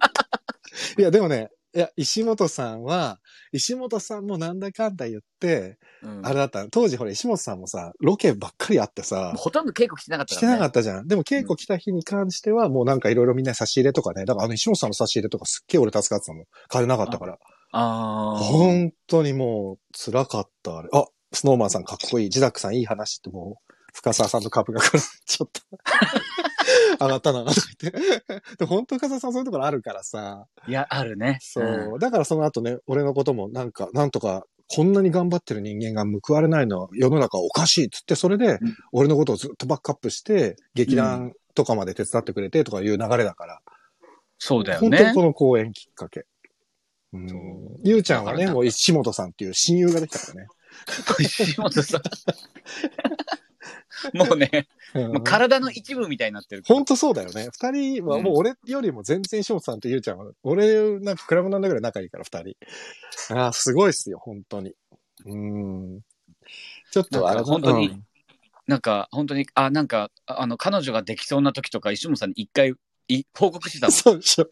[0.98, 3.20] いや、でもね、いや、石本さんは、
[3.52, 10.46] 石本さんもなんだかんだ言って、うんあれだったの当時ほら、石本さんもさ、ロケばっかりあってさほとんど稽古来てなかった来て。
[10.46, 11.06] なかったじゃん。
[11.06, 14.24] でも稽古来た日に関しては、もうなんかいろいろみんな差し入れとかね。
[14.24, 16.44] だからあの石本さんの差し入れとかすっげえ俺助かってたもん。
[16.68, 17.38] 金なかったから。
[17.72, 18.38] ああ。
[18.38, 20.88] 本当にもう辛かった、あれ。
[20.94, 22.30] あ、スノーマンさんかっこいい。
[22.30, 23.65] ジダックさんいい話ってもう、
[23.96, 25.60] 深沢さんの株がちょっと
[27.00, 28.00] 上がったな、とか言って。
[28.58, 30.46] で本当深沢さんそういうところあるからさ。
[30.68, 31.38] いや、あるね。
[31.40, 31.98] そう。
[31.98, 43.60] だからその後ね、俺のこともなんか、なんとか、こんなに頑張ってる人間が報われないのは世の中おかしいっつって、それでうん、俺のことをずっとバックアップして、劇団とかまで手伝ってくれてとかいう流れだから。
[44.38, 45.22] そうだよ本当にねこ。
[45.22, 46.26] の公演きっかけ。
[47.14, 47.30] うん。
[47.84, 50.46] ゆうちゃんはね、もう石本さんっていう親友ができたからね。
[51.20, 52.02] 石本さん。
[54.14, 56.62] もうね、もう体の一部みたいになってる。
[56.66, 57.48] ほんとそうだよね。
[57.52, 63.34] 二人はもう俺よりも全然翔さんとゆうちゃんは、俺なんかクラブなんだぐらい仲いいから二人。
[63.34, 64.74] ああ、すごいっすよ、本当に。
[65.24, 66.00] うん。
[66.90, 68.04] ちょっとあれ本当に、うん、
[68.66, 72.74] なんか本当に、あ、なんか、あの、彼女ができそうな時とか、石本さんに一回
[73.08, 73.92] い報告してたの。
[73.92, 74.48] そうでしょ。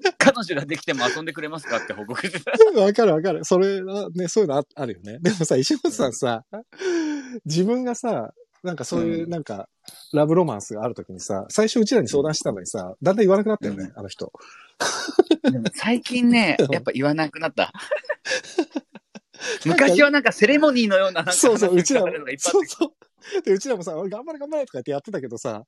[0.18, 2.52] 彼女ができても遊んでくれますかって報告してた。
[2.80, 3.44] わかるわかる。
[3.44, 5.18] それはね、そういうのああるよね。
[5.22, 6.44] でもさ、石本さんさ、
[7.44, 8.32] 自分がさ、
[8.62, 9.68] なんかそういう、なんか、
[10.12, 14.32] ラブロマンスがあるときにさ、最初うちらに相談してたのにさ、だんだん言わなくなったよね、うん、あの人。
[15.74, 17.72] 最近ね、やっぱ言わなくなった。
[19.64, 22.92] 昔はなんかセレモニーのようななんかそうそう、うちらも、そうそう。
[23.44, 25.64] で、うちらもさ、頑張れ頑張れとかってやってたけどさ、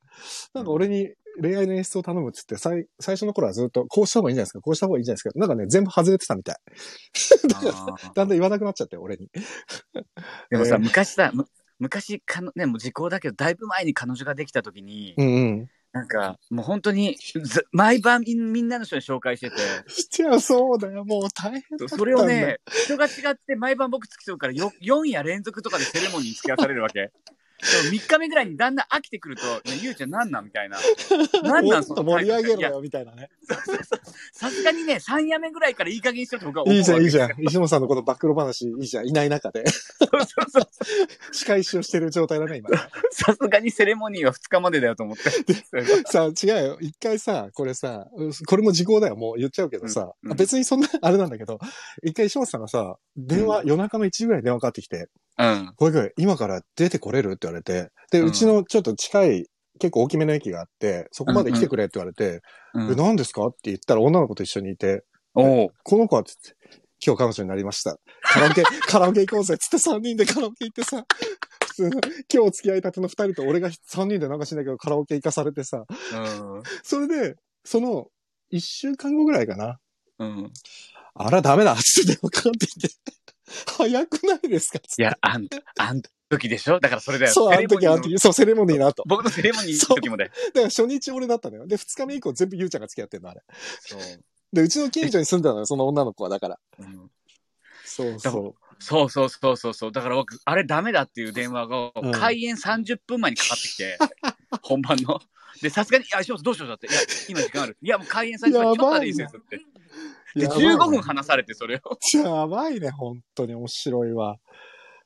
[0.54, 5.38] なんか俺に恋愛の演出を頼むっつって、最、最初の頃はずっと、こうした方がいいんじゃないですか、こうした方がいいんじゃないですか。
[5.38, 6.56] なんかね、全部外れてたみたい。
[8.14, 9.28] だんだん言わなくなっちゃって、俺に。
[10.50, 11.32] でもさ、えー、昔さ、
[11.78, 17.16] 昔かの、ね、もう時効だけど、だいぶ前に彼女ができた時に、うんうん、なんか、もう本当に、
[17.72, 19.56] 毎晩みんなの人に紹介してて。
[20.22, 21.04] いや、そうだよ。
[21.04, 27.10] もう大変だそれをね、人が違って毎晩僕付き添うから4、4夜連続とかでセレモニーに付き合わされるわけ。
[27.60, 30.78] 3日目ぐらいにだんだん飽きてくると、ね、ゆうちゃんなんなんみたいな。
[31.42, 33.30] なんなんその盛り上げろよみたいなね。
[34.32, 36.76] さすがにね、3夜目ぐらいからいい加減しろって僕は思う。
[36.76, 37.30] いいじゃん、いいじゃん。
[37.40, 39.08] 石本さんのこの暴露話、いいじゃん。
[39.08, 39.64] いない中で。
[39.68, 41.34] そうそうそう。
[41.34, 42.70] 仕返しをしてる状態だね、今。
[43.10, 45.54] さすがにセレモニーは2日までだよと思って。
[46.06, 46.78] さあ、違うよ。
[46.80, 48.06] 一回さ、これさ、
[48.46, 49.16] これも時効だよ。
[49.16, 51.58] もう言っちゃうけどさ、うんうん、別にそんな、あれなんだけど、
[52.04, 55.72] 一回石本さんがさ、電話、うん、夜中の1時ぐらい電話かかってきて、うん。
[55.76, 57.32] これ今から出てこれる？
[57.32, 59.46] って言われて、で、うちのちょっと近い、
[59.78, 62.40] 結構大きめの駅があって、そこまで来てくれって言われて、
[62.74, 66.56] うんうん、何ですかって言ったら女の子と一緒にいて、おこの子はつって、
[67.04, 67.96] 今日彼女になりました。
[68.22, 71.04] カラオケ、 カラオケ行こうぜつって3人でカラオケ行ってさ、
[71.66, 72.00] 普通の、
[72.32, 78.08] 今日付き合いたての2人と俺が3人でなんかしないけどカラオケ行かされてさ、うん、それで、その、
[78.52, 79.78] 1週間後ぐらいかな。
[80.18, 80.52] うん。
[81.14, 82.88] あら、ダメだつって電話かかってきて。
[83.76, 86.80] 早くないですかいや、あん、あん時でしょ？
[86.80, 87.32] だからそれだよ。
[87.32, 89.02] そう、あの時、あの時、そう、セレモニーの後。
[89.06, 90.26] 僕のセレモニーの時もね。
[90.26, 91.66] だから初日俺だったのよ。
[91.66, 93.42] で、二日目以降全部ゆうちゃんが付き合ってんの、あれ。
[93.80, 94.00] そう。
[94.52, 96.58] で、うちの近所に住んでたのよ、その女の子は、だから。
[96.78, 97.10] うん。
[97.84, 98.68] そうそう。
[98.80, 99.92] そうそうそうそうそう。
[99.92, 103.98] だから僕、あれダメだっていう電話が、開演30分前にかかってきて、
[104.62, 105.20] 本番の。
[105.62, 106.86] で、さすがに、いや、しどうしようだって。
[106.86, 107.76] いや、今時間ある。
[107.82, 109.60] いや、もう開演30分前、ちょっとでいいですよって。
[110.36, 111.98] で、15分話されて、それを。
[112.22, 114.38] やばいね、本当に面白いわ。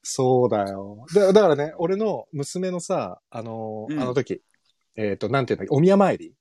[0.03, 1.07] そうだよ。
[1.15, 4.43] だだからね、俺の娘のさ、あのーうん、あの時、
[4.97, 6.35] えっ、ー、と、なんていうんだっけ、お宮参り？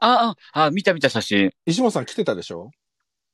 [0.00, 1.50] ああ、あ、見た見た写真。
[1.66, 2.70] 石本さん来てたでしょ？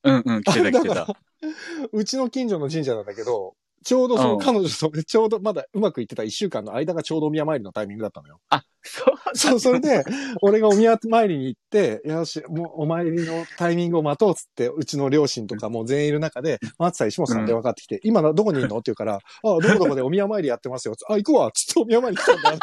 [0.02, 1.06] うんうん、来てた来てた。
[1.92, 3.54] うちの近所の神社なんだけど、
[3.84, 8.38] ちょうどその彼女と、ちょうどまだうまくいってた一週間の間がちょうどお宮参りのタイミングだったのよ。
[8.50, 10.04] あ、そうそう、それで、
[10.42, 18.76] 俺がお宮参りに行って、よし、もうお参りのタイミングを待とうっつって、うちの両親とかも全員いる中で、松田石本さん電話かかってきて、うん、今どこにいるの？
[18.76, 20.94] って言うから、ああ、どこどこでお宮参りやってますよ。
[21.08, 22.58] あ、行くわつってお宮参り来たんだ。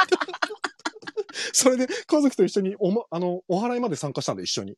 [1.54, 4.76] それで家族と一緒にお、ま、あの、お祓いまで参加したんで、一緒に。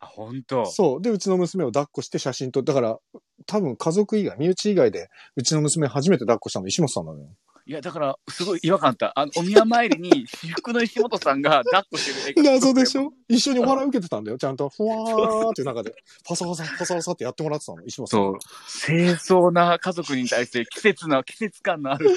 [0.00, 1.02] あ、本当そう。
[1.02, 2.98] で、うちの娘を抱っこして写真撮っだから、
[3.46, 7.28] 多分家族以外、身内以外で、うちの娘初めて抱っこしたの石本さんなのよ。
[7.70, 9.12] いや、だから、すごい違和感あった。
[9.14, 13.12] あの、お宮参りに、私服の石本さんが抱っこしてる謎でしょ？
[13.28, 14.38] 一緒にお笑い受けてたんだよ。
[14.38, 18.18] ちゃんと、ふわーって中で、パサパサ、パサパサってやってもらってたの、石本さん。
[18.18, 18.38] そう。
[18.86, 22.10] 清掃な家族に対して季節な、季節感のある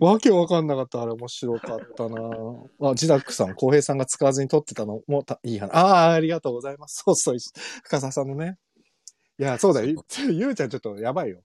[0.00, 1.00] わけわかんなかった。
[1.00, 2.16] あれ面白かったな
[2.90, 5.70] あ、ジダックさん、浩平さんが使わずに撮ってたのもたいい話。
[5.76, 7.04] ああ、ありがとうございます。
[7.06, 7.36] そうそう、
[7.84, 8.58] 深澤さんのね。
[9.38, 10.04] いや、そうだよ。
[10.28, 11.42] ゆうちゃんちょっとやばいよ。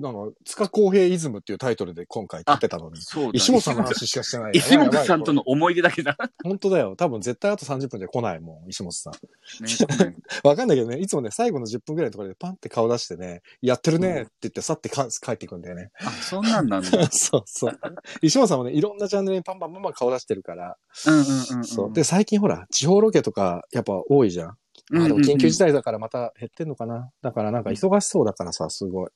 [0.00, 3.00] なんか、塚公平イズムっていうタイトルで今回撮ってたのに。
[3.00, 4.52] そう石本さんの話しかしてない。
[4.54, 6.16] 石本さんとの思い出だけだ。
[6.42, 6.96] 本当だよ。
[6.96, 9.12] 多分絶対あと30分で来ないもん、石本さん。
[9.12, 15.90] ね、 わかんないけどね、いつもね、最後の10分ぐらいのところでパンって顔出してね、やってるねって言って去ってか帰っていくんだよね。
[16.00, 16.90] あ、そんなんなんだ。
[17.12, 17.78] そうそう。
[18.22, 20.76] 石本さんもね、いろんなチャンネルにパンパンパンパン顔出してるから。
[21.06, 21.92] うんうんうん、うん、そう。
[21.92, 24.56] で、最近ほら、地方ロケとかやっぱ多いじゃん。
[24.92, 27.10] あでも緊急事態だからまた減ってんのかな。
[27.22, 29.10] だからなんか忙しそうだからさ、すごい。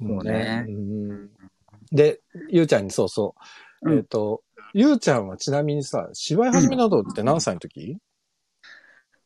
[0.00, 0.66] もうね。
[1.90, 3.34] で、ゆうちゃんにそうそ
[3.82, 3.94] う。
[3.94, 4.42] えっ、と、
[4.74, 7.98] ゆうちゃんはちなみにさ、芝居始めたのって何歳の時、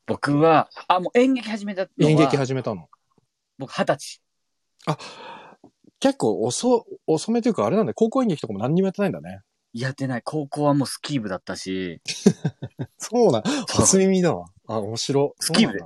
[0.06, 2.88] 僕は、あ、もう演劇始めたの演劇始めたの？
[3.58, 4.22] 僕二十歳。
[4.86, 4.98] あ、
[5.98, 9.40] 結構遅、遅めというかあれなんだ高校演劇とかも何にもやってないんだね。
[9.72, 10.22] やってない。
[10.24, 12.00] 高校はもうスキー部だったし。
[12.98, 13.42] そうな。
[13.68, 14.46] 初耳だわ。
[14.72, 15.34] あ、面白。
[15.40, 15.78] スキー部？
[15.78, 15.84] で。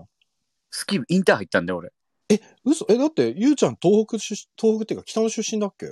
[0.70, 1.90] スキー部、インター入ったんだよ、俺。
[2.28, 2.84] え、嘘？
[2.90, 5.86] え、だって、ゆうちゃん東北出、東北っていうか北の出身だっけ？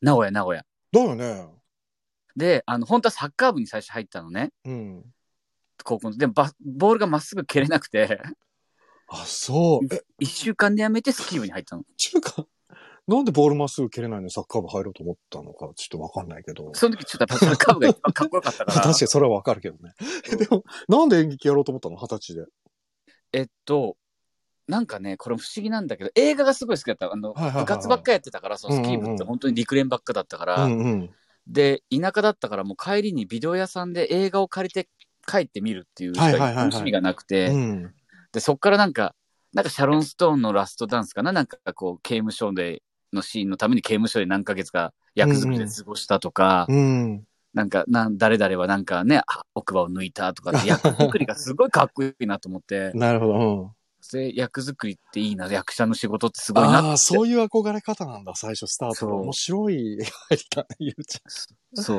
[0.00, 0.64] 名古屋、名古屋。
[0.92, 1.48] だよね。
[2.36, 4.52] で、あの、本当はサッカー部に最初入ったのね。
[4.64, 5.04] うん。
[5.84, 6.16] 高校の。
[6.16, 8.20] でもバ、ボールがまっすぐ蹴れなくて、
[9.08, 9.94] あ、そう。
[9.94, 11.82] え、一週間でやめてスキー部に入ったの。
[11.96, 12.46] 中華、
[13.08, 16.72] なんでボールまっすぐ蹴れないのにサッカー部入ろうと思ったのか、ちょっとわかんないけど。
[16.74, 18.82] その時ちょっとサッカー部が一番かっこよかったか確ら。
[18.94, 19.94] かにそれはわかるけどね。
[20.38, 21.96] でも、なんで演劇やろうと思ったの？
[21.96, 22.44] 二十歳で。
[23.32, 23.96] えっと、
[24.68, 27.12] なんかね、これ不思議なんだけど、映画がすごい好きだった。
[27.12, 31.10] あの、部活ばっかやってたから、そのスキー部って本当に陸連ばっかだったから、うんうん。
[31.48, 34.88] で、田舎だったからもう帰りにビデオ屋さんで映画を借りて
[35.26, 37.94] 帰ってみるっていう楽しみがなくて、うん。
[38.30, 39.16] で、そっからなんか、
[39.52, 41.32] なんかシャロン・ストーンのラストダンスかな？
[41.32, 42.82] なんかこう、刑務所で、
[43.12, 47.26] のシーンのために刑務所で何ヶ月か役作りで過ごしたとか、うん。
[47.54, 53.34] なんか、なん、誰々はなんかね、あ奥歯を抜いたとかって 役作りがすごいかっこいいなと思って、なるほど。
[53.34, 53.70] うん。
[54.10, 56.88] で、役作りっていいな、役者の仕事ってすごいなって。
[56.88, 59.06] ああ、そういう憧れ方なんだ、最初スタート。
[59.06, 61.20] 面白い入ったね、ゆうち
[61.74, 61.98] そう。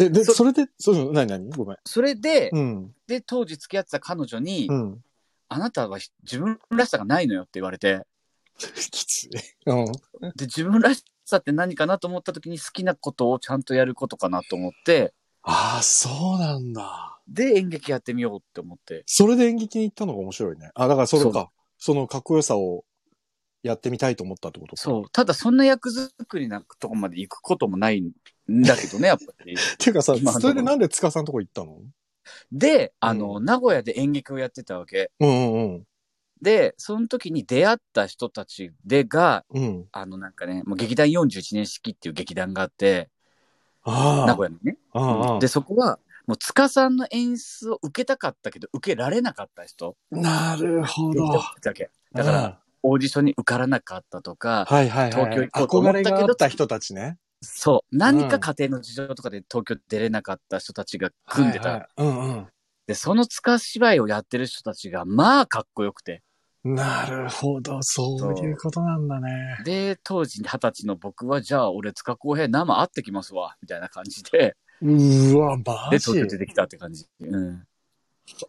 [0.00, 0.06] ゃん。
[0.06, 1.76] え、で、そそれで、そう、なになにごめん。
[1.84, 2.94] それで、うん。
[3.06, 5.04] で、当時付き合ってた彼女に、うん。
[5.48, 8.06] あなたはひ自分らしさがないのよって言われて、
[8.90, 9.30] きつい。
[9.66, 9.84] うん。
[10.36, 17.18] で、自分らしさって何かなと思った時に好きなことをちゃんとやることかなと思って、ああ、そうなんだ。
[17.26, 19.04] で、演劇やってみようって思って。
[19.06, 20.70] それで演劇に行ったのが面白いね。
[20.74, 21.50] あ、だからそれそか。
[21.78, 22.84] そのかっこよさを
[23.62, 24.82] やってみたいと思ったってことか。
[24.82, 25.10] そう。
[25.10, 28.12] ただ、そんな役作りなとこまで行くこともないん
[28.48, 29.54] だけどね、やっぱり。
[29.54, 31.80] っていうかさ、それでなんで塚さんとこ行ったの？
[32.52, 35.10] で、あの、う名古屋で演劇をやってたわけ。
[35.20, 35.84] うんうん
[36.42, 39.62] で、その時に出会った人たちでが、うん。
[39.62, 39.84] うん。
[39.92, 43.10] あの、なんかね、もう劇団41年式っていう劇団があって。
[43.84, 44.78] 名古屋にね。
[44.92, 49.96] ああで、そこは、もう塚さんの演出を受けたかったけど、受けられなかった人。
[50.10, 51.42] なるほど。
[51.62, 51.90] だけ。
[52.12, 55.10] だから、オーディションに受からなかったとか、はいはいはい。
[55.10, 57.18] 東京行こうと思ったけどた人たちね。
[57.42, 61.70] そう、何か家庭の事情とかで東京出れなかった人たちが組んでた。
[61.70, 62.46] はいはいうん
[62.90, 66.24] で、その塚芝居をやってる人たちが、まあ、かっこよくて。
[66.64, 66.74] うん。
[66.74, 67.78] なるほど。
[67.82, 69.58] そういうことなんだね。
[69.64, 77.06] で、当時二十歳の僕は、じゃあ、俺、塚公平生会ってきますわ、みたいな感じで、うーわ、マで、ジ東京出てきたって感じ。
[77.20, 77.64] うん。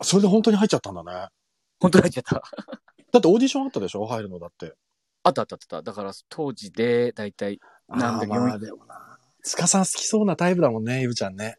[0.01, 1.27] それで本当に入っちゃったんだね。
[1.79, 2.35] 本当に入っちゃった。
[3.11, 4.05] だってオーディションあったでしょ？
[4.05, 4.73] 入るのだって。
[5.23, 5.81] あったあったあった。
[5.81, 9.17] だから、当時で、だいたい、なんだあーまあでもな。
[9.43, 11.57] 塚さん好きそうなタイプだもんね、ゆうちゃんね。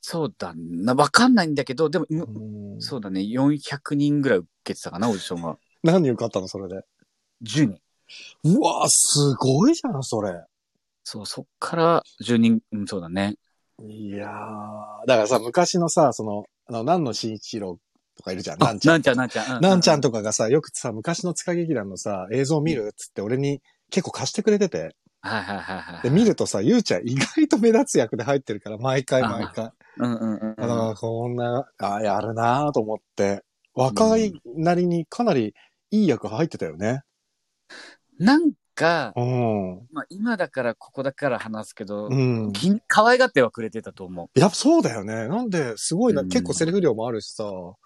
[0.00, 5.58] そうだな、わかんないんだけど、でも、うんそうだね、400人ぐらい受けてたかな、オーディションが。
[5.84, 6.48] 何人受かったの？
[6.48, 6.84] それで。
[7.42, 7.78] 10人。
[8.44, 10.32] うわすごいじゃん、それ。
[11.04, 13.34] そう、そっから10人、うん、そうだね。
[13.82, 15.06] いやー。
[15.06, 17.78] だからさ、昔のさ、その、あの、南野慎一郎
[18.16, 18.62] とかいるじゃん。
[18.62, 18.92] あなんちゃん。
[18.92, 19.58] なんちゃん、なんちゃん。
[19.58, 20.08] うなんちゃんと。
[20.08, 24.96] とかがさ、よくさ、昔の塚劇団のさ、映像見るっつって俺に結構貸してくれてて。
[25.20, 26.02] はいはいはいはい。
[26.02, 29.70] で、見るとさ、ゆうちゃん意外と目立つ役で入ってるから、毎回毎回。
[29.98, 30.56] うんうんうんうん。
[30.56, 33.42] だから、こんな、あやるなーと思って。
[33.74, 35.52] 若いなりにかなり
[35.94, 37.02] いい役入ってたよね。
[38.18, 39.88] なんか、うん。
[39.92, 42.52] まあ今だからここだから話すけど、うん。
[42.52, 45.28] き可愛がってはくれてたと思やっぱそうだよね。
[45.28, 47.44] なんで、すごいな、うん結構セリフ量もあるしさ。
[47.44, 47.76] う。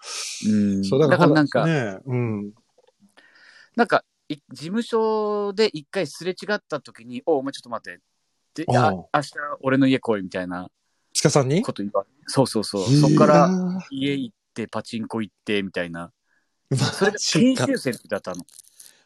[0.49, 0.83] うん。
[0.83, 2.53] そう、だだかかららなんか、ねうん。
[3.75, 7.93] なんか、い事務所で一回すれ違った時に、おお前ちょっと待っ
[8.55, 8.65] て。
[8.65, 10.69] で、あ明日俺の家来いみたいな
[11.13, 11.61] 塚さんに？
[11.61, 12.87] こと言われそうそうそう。
[12.87, 13.49] そっから
[13.91, 16.11] 家行ってパチンコ行ってみたいな。
[16.69, 18.43] マそれが研修生の時だったの？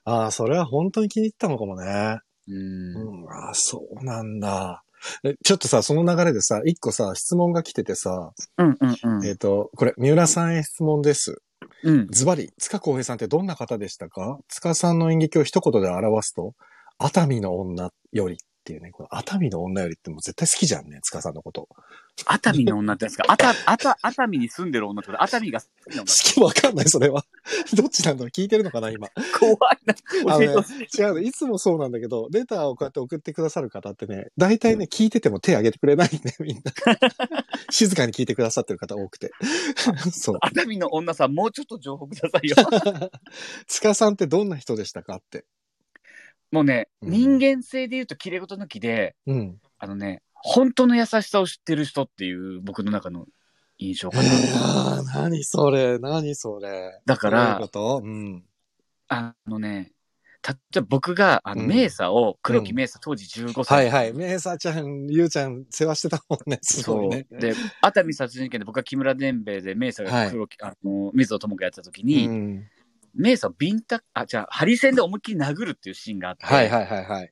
[0.06, 2.19] ああ、それは本当に気に入ったのかもね。
[2.47, 3.23] うん。
[3.23, 4.84] うん、ああ、そうなんだ。
[5.23, 9.26] えちょっとさ、その流れでさ、一個さ、質問が来ててさ、うんうんうん。
[9.26, 11.41] えっ、と、これ、三浦さんへ質問です。
[11.84, 12.08] うん。
[12.12, 14.39] ズバリ、塚公平さんってどんな方でしたか？
[14.49, 16.54] 塚さんの演劇を一言で表すと、
[16.97, 21.67] 熱海の女よりっていうね、この熱海の女よりってもう絶対好きじゃんね、塚さんのこと。
[22.26, 27.26] 熱海の女ってですか熱熱熱海に住んでる女ってこと熱海が好きな好きわかんない、それは。
[27.76, 29.10] どっちなんだろう聞いてるのかな、今。
[29.38, 29.93] 怖いな。
[30.38, 31.02] 教えてほしい。
[31.02, 36.71] 違うの、いつもそうなんだけど、レターをこうやって送ってくださる方ってね、大体ね、聞いてても手挙げてくれないね、みんな。
[37.69, 39.32] 静かに聞いてくださってる方多くて。
[40.13, 40.38] そう。
[40.39, 42.56] 熱海の女さん、もうちょっと情報くださいよ。
[43.67, 45.45] 塚さんってどんな人でしたかって。
[46.53, 49.57] もうね、うん人間性で言うと綺麗事抜きで、うん。
[49.79, 53.25] あのね、本当の優しさを知ってる人っていう僕の中の
[53.79, 55.03] 印象かな。
[55.15, 57.01] 何それ、何それ。
[57.07, 58.01] だからどういうこと？
[58.03, 58.43] うん。
[59.07, 59.93] あのね、
[60.43, 63.87] たっちゃ僕が、あの、うんメイサを、黒木メイサ当時15は歳。
[63.87, 64.13] いはい。
[64.13, 66.59] メイサちゃん、ゆうちゃん、世話してたもんね。
[66.61, 66.97] すそう。
[66.97, 67.25] ごいね。
[67.31, 72.67] で、熱海殺人事件で僕は木村伝兵衛でメイサが黒木、あの、水野智子やってた時に、うん。
[73.13, 77.32] メイサをビンタ、あ、じゃあ、ハリセンで思いっきり殴るっていうシーンがあって、はいはいはいはい。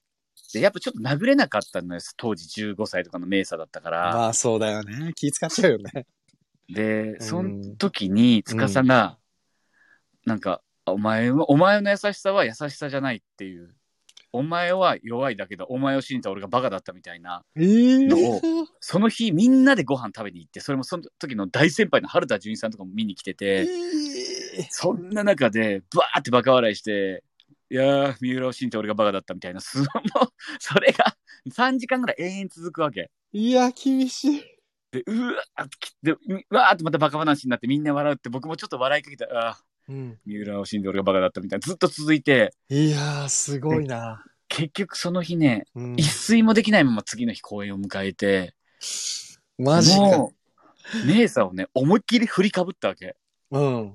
[0.53, 2.01] で、やっぱちょっと殴れなかったのよ。
[2.17, 4.13] 当時15歳とかの名差だったから。
[4.13, 5.13] まあそうだよね。
[5.15, 6.05] 気使っちゃうよね。
[6.69, 9.17] で、うんその時に、塚さんが、
[10.25, 13.73] なんか、お前は、お前の優しさは優しさじゃないっていう。
[14.33, 17.43] お前は弱いだけど、お前を信じた俺がバカだったみたいな。
[17.55, 18.41] ええのを
[18.79, 23.67] その日、みんなでご飯食べに行って、それもその時の大先輩の春田純一さんとかも見に来てて、
[24.69, 27.23] そんな中で、バーってバカ笑いして、
[27.69, 29.87] いやー、三浦を信じて俺がバカだったみたいな、すもう、
[30.59, 31.15] それが
[31.49, 33.09] 3時間ぐらい永遠続くわけ。
[33.33, 34.43] いや、厳しい。
[34.91, 35.67] で、うわーっ
[36.03, 40.19] てうわーってまたバカ話になってみんな笑うって、僕もちょっと笑いかけた、あーうん。
[40.25, 44.23] 三浦を信じて俺がバカだったみたいな、ずっと続いて、いやー、すごいな。
[44.47, 48.53] 結局その日ね、うん一睡もできないまま次の日公演を迎えて、
[49.57, 50.01] マジか。
[50.01, 50.33] も
[51.03, 53.15] う、姉さんをね、思いっきり振りかぶったわけ。
[53.51, 53.93] うん。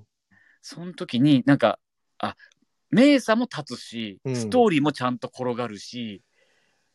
[0.61, 1.79] その時になんか、
[2.19, 2.37] あ、
[2.91, 6.23] 名さも立つし、うんストーリーもちゃんと転がるし、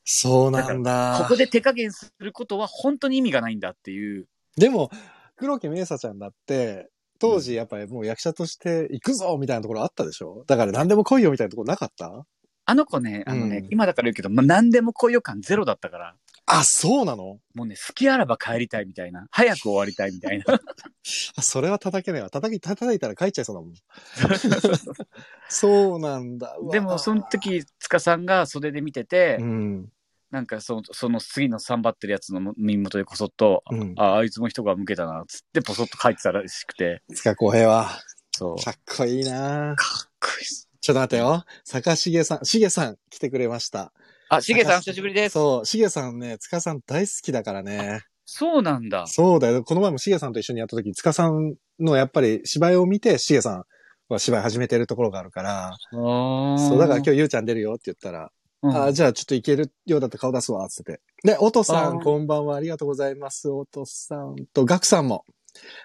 [0.03, 1.19] そうなんだ。
[1.21, 4.27] ここで手加減することは本当に意味がないんだっていう。
[4.57, 4.89] でも、
[5.35, 6.89] 黒木メイサちゃんだって、
[7.21, 10.43] 当時やっぱりもう役者として行くぞみたいなところあったでしょ？
[10.47, 12.25] だから何でも来いよみたいなところなかった？
[12.65, 17.39] あの子ね、あのね、うん今だから言うけど、まあ、何でも来いよ感ゼロだったから、あ、そうなの？
[17.55, 20.45] もうね、好きあらば帰りたいみたいな、早く終わりたいみたいな。
[21.35, 22.29] あ、それは叩けないわ。
[22.29, 23.73] 叩き、叩いたら帰っちゃいそうだもん。
[25.49, 26.55] そうなんだ。
[26.59, 29.89] うわでも、その、時、塚さんが袖で見てて、うん。
[30.31, 33.93] なんかその、その次のサンバってるやつの耳元でこそっと、うん。
[33.97, 37.99] あ、あいつも人が向けたな、つってポソッと書いてたらしくて、塚公平は、
[38.31, 38.63] そう。
[38.63, 41.43] かっこいいなかっこいいっすちょっと待ってよ。
[41.63, 43.93] 坂重さん、重さん来てくれました。
[44.29, 45.33] あ、しげさん、お久しぶりです。
[45.33, 48.01] そう、重さんね、塚さん大好きだからね。
[48.25, 49.05] そうなんだ。
[49.07, 49.63] そうだよ。
[49.63, 53.63] この前も重さんと一緒にやった時、塚さんのやっぱり芝居を見て、重さん
[54.07, 58.31] は芝居始めてるところがあるから、そそう、だから今日ゆうちゃん出るよって言ったら、
[58.63, 61.01] うんあじゃあちょっといけるようだったら顔出すわ、つってて。
[61.23, 62.55] で、おとさん、こんばんは。
[62.57, 63.49] ありがとうございます。
[63.49, 65.25] おとさんと、ガクさんも。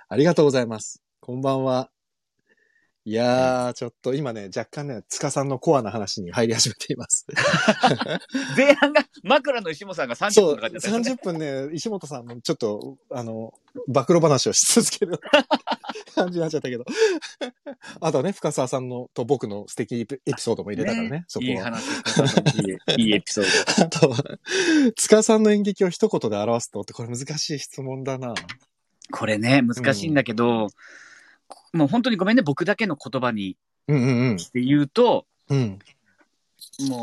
[0.08, 1.02] ありがとうございます。
[1.20, 1.95] こんばんは。
[3.08, 7.24] いやー、ちょっと今ね、若干ね、塚さんのコアな話に入り始めています。
[8.56, 11.10] 前半が枕の石本さんが30そう、分かかっちゃったよね。
[11.12, 13.54] 30分ね、石本さんもちょっと、あの、
[13.86, 15.20] 暴露話をし続ける
[16.16, 16.84] 感じになっちゃったけど。
[18.00, 21.52] あとね、深沢さんのと僕の素敵エピソードも入れたからね、そこは。
[21.52, 24.16] いい話、いいいいエピソーあと、
[24.96, 28.34] 塚さんの演劇を一言で表すとって、これ難しい質問だな。
[28.34, 28.34] ド。
[29.12, 30.70] これね、難しいんだけど、
[31.76, 33.56] もう本当にごめんね、僕だけの言葉に
[33.88, 35.78] うんうんして言うと、うん。
[36.80, 36.88] うん。
[36.88, 37.02] も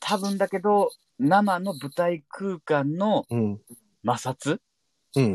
[0.00, 3.60] 多分だけど、生の舞台空間のうん。
[4.06, 4.60] 摩擦？
[5.16, 5.34] うん。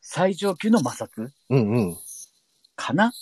[0.00, 1.30] 最上級の摩擦？
[1.50, 1.96] うんうん。
[2.74, 3.12] かな？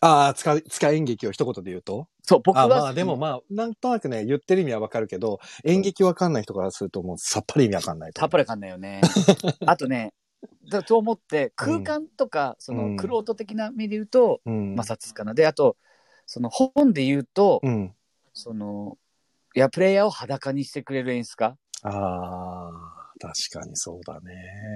[0.00, 2.08] ああ、塚、塚演劇を一言で言うと？
[2.24, 2.64] そう、僕は。
[2.64, 9.00] あまあでもまあ、なんとなくね、言ってる意味はわかるけど、演劇わかんない人からするともうさっぱり意味わかんないとたっぷりかんないよね。
[9.64, 10.12] あとね、
[10.70, 14.76] だと思って、空間とか、そうんの、クロート的な目で言うと、うん。
[14.76, 15.34] 摩擦かな。
[15.34, 15.76] で、あと、
[16.26, 17.94] その本で言うと、うん。
[18.32, 18.98] その、
[19.54, 24.34] いや、プレイヤーを裸にしてくれる演出家ああ、確かにそうだね。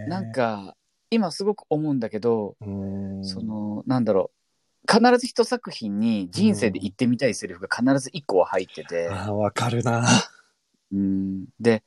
[0.09, 0.77] なん、か、
[1.11, 3.25] 今すごく思うんだけど、うん。
[3.25, 4.37] その、なんだろう。
[4.89, 10.07] 必ず一作品に人生で言ってみたいセリフが必ず一個は入ってて、ああ、わかるな。
[10.93, 11.83] うん、で、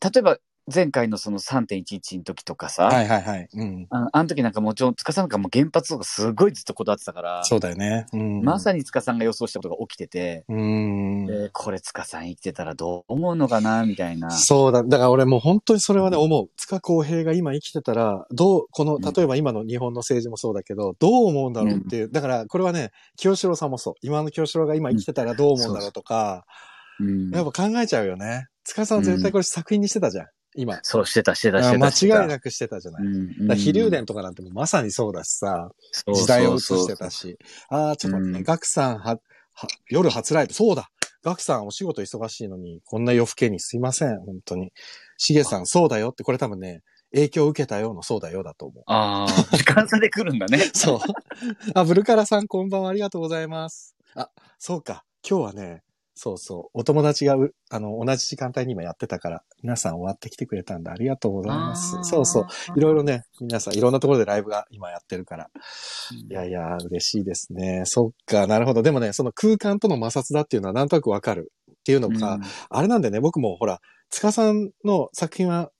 [0.00, 0.38] 例えば
[0.72, 3.48] 前回のその3.11の時とかさ、はいはいはい。
[3.52, 3.86] うん。
[3.90, 8.06] ああの時なんかもちろん、塚さんなんかもう原発とかすごいずっとこだわってたから、そうだよね。
[8.12, 8.42] うん。
[8.42, 11.26] まさに塚さんが予想したことが起きてて、うん。
[11.26, 14.30] でこれ塚さん生きてたらどう思うのかな、みたいな。
[14.30, 14.82] そうだ。
[14.82, 16.50] だから俺もう本当にそれはね、思う。
[16.56, 22.10] 塚公平が今生きてたら、どう、この、うん例えば今の日本の政治もそうだけど、どう思うんだろうっていう。
[22.10, 23.94] だからこれはね、清志郎さんもそう。
[24.02, 26.44] 今の清志郎が今生きてたらどう思うんだろうとか、
[27.00, 28.46] うんやっぱ考えちゃうよね。
[28.64, 30.26] 塚さんは絶対これ作品にしてたじゃん。
[30.54, 30.78] 今。
[30.82, 31.84] そう、してた、してた、してた。
[31.84, 32.28] 間違いく。
[32.28, 33.04] なくしてたじゃない。
[33.04, 37.38] うんだから飛竜伝とかなんてもうまさにそうだしさ、そう時代を映してたし。
[37.68, 39.18] ああ、ちょっと待ってね、うんガクさんは、
[39.52, 40.54] は、夜初ライブ。
[40.54, 40.90] そうだ
[41.22, 44.72] ガクさんお仕事忙しいのに、こんな夜更けにすいません、本当に。
[45.16, 46.82] しげさん、そうだよって、これ多分ね、
[47.12, 48.84] 影響を受けたようのそうだよだと思う。
[48.86, 50.58] ああ、時間差で来るんだね。
[50.74, 51.00] そう。
[51.74, 53.96] あ、ブルカラさんこんばんはありがとうございます。
[54.14, 55.04] あ、そうか。
[55.28, 55.82] 今日はね、
[56.20, 56.80] そうそう。
[56.80, 61.96] お友達がう、あの、同じ時間帯に今やってたから、皆さん終わってきてくれたんでありがとうございます。
[62.02, 62.46] そうそう。
[62.76, 65.48] いろいろね、皆さんいろんなところでライブが今やってるから。
[65.54, 67.82] うんいやいや、嬉しいですね。
[67.84, 68.82] そっか、なるほど。
[68.82, 75.70] でもね、その空間との摩擦だっていうのはなんとなくわかるっていうのか、うんあれなんでね、僕もほら、塚さんの作品は、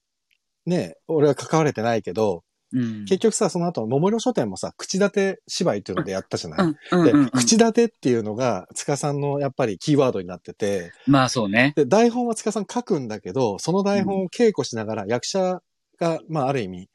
[0.67, 3.05] ね、俺は関われてないけど、うん。
[3.07, 11.73] 結局さ、その後、桃色書店もさ、口立て芝居っていうのでやったじゃない、うんうんでうんうん、口立てっていうのが、塚さんのやっぱりキーワードになってて、まあそうね。
[11.77, 15.61] で、台本は塚さん書くんだけど、その台本を稽古しながら役者
[15.99, 16.89] が、まあある意味、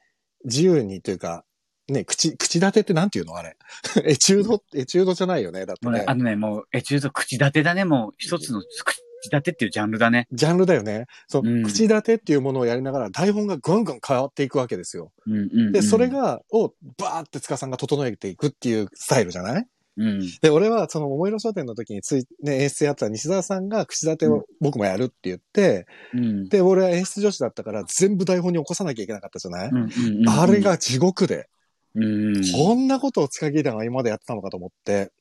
[0.45, 1.43] 自由にというか、
[1.89, 3.57] ね、口、口立てってなんていうのあれ？
[4.05, 5.65] エチュード、エチュードじゃないよね。
[5.65, 6.15] だってねあ。
[6.15, 7.83] のね、もう、エチュード口立てだね。
[7.83, 10.27] もう一つの口立てっていうジャンルだね。
[10.31, 11.05] ジャンルだよね。
[11.27, 15.11] そう、うん口立てっていうものをやりながら台本がぐんぐん変わっていくわけですよ。
[15.25, 15.71] うんうん、うん。
[15.71, 19.65] で、それ、が、をバーって塚さんが整えていくっていうスタイルじゃない？
[19.95, 20.21] うん。
[20.41, 26.49] で、俺はその桃色書店の時につい、ね、演出やってた西澤さんが口立てを僕もやるって言って、うん。
[26.49, 31.47] で、俺は演出女子だったから全部台本に起こさなきゃいけなかったじゃない、うんうんうん、あれ、が地獄で、
[31.95, 32.41] うん。
[32.55, 35.11] こんなことを塚劇団が今までやってたのかと思って、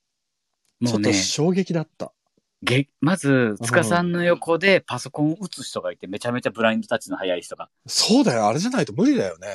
[0.86, 2.12] ちょっと衝撃だった。
[2.62, 7.68] げまず、塚さんの横でパソコンを打つ人がいて、めちゃめちゃブラインドタッチの速い人が。
[7.86, 9.48] そうだよ、あれじゃないと無理だよね。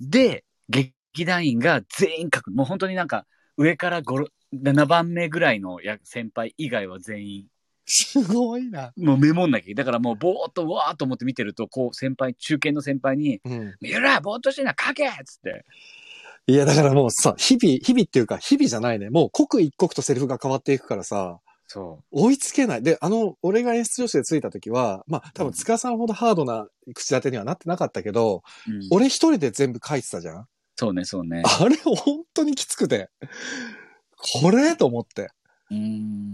[0.00, 0.92] で、劇
[1.24, 2.50] 団員が全員書く。
[2.50, 3.26] もう本当になんか、
[3.56, 7.46] 上から5、7番目ぐらいのや先輩以外は全員、
[7.86, 8.92] すごいな。
[8.96, 13.74] もうメモんなきゃだからもうぼーっとわーっと思って見てると、こう先輩、中堅の先輩に、うん。
[13.80, 15.64] ゆら、ぼーっとしてんな、書けっつって。
[16.46, 19.10] いや、だからもうさ、日々、日々っていうか、日々じゃないね。
[19.10, 22.82] もう刻一刻とセリフが変わっていくからさ、そ追いつけない。
[22.82, 28.70] で、あの、俺が演出女子でついた時は、まあ、多分塚さんほどハードな口立てにはなってなかったけど、う。
[28.70, 30.46] うん、俺一人で全部書いてたじゃん？
[30.76, 31.42] そうね、そうね。
[31.44, 33.10] あれ本当にきつくて。
[34.42, 35.28] これと思って。
[35.70, 35.76] うー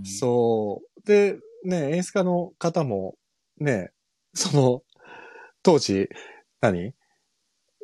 [0.02, 0.04] ん。
[0.04, 1.06] そう。
[1.06, 3.14] で、ね、演出家の方も、
[3.58, 3.90] ね、
[4.34, 4.82] その、
[5.62, 6.08] 当時、
[6.60, 6.94] 何？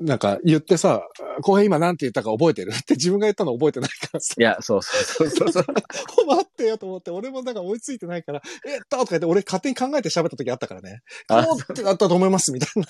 [0.00, 1.02] なんか言ってさ、
[1.40, 2.72] 後編今なんて言ったか覚えてる？
[2.72, 4.34] って 自分が言ったの覚えてないからさ。
[4.38, 5.64] いや、そうそうそうそう。
[6.26, 11.00] 待ってよと思って、俺もなんか追いついてないから、えっととか言って俺勝手に考えて喋った時あったからね。
[11.28, 12.86] あこうってなったと思いますみたいな。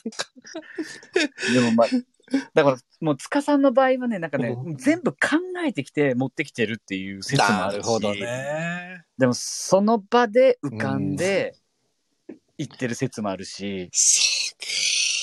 [1.54, 1.88] でもまあ、
[2.54, 5.18] だから、もう、塚さんの場合はね、なんかね、う全部考
[5.64, 8.00] えてきて持ってきてるっていう説もあるし。
[8.20, 9.04] ね。
[9.18, 11.54] でも、その場で浮かんで、
[12.58, 13.90] 言ってる説もあるし、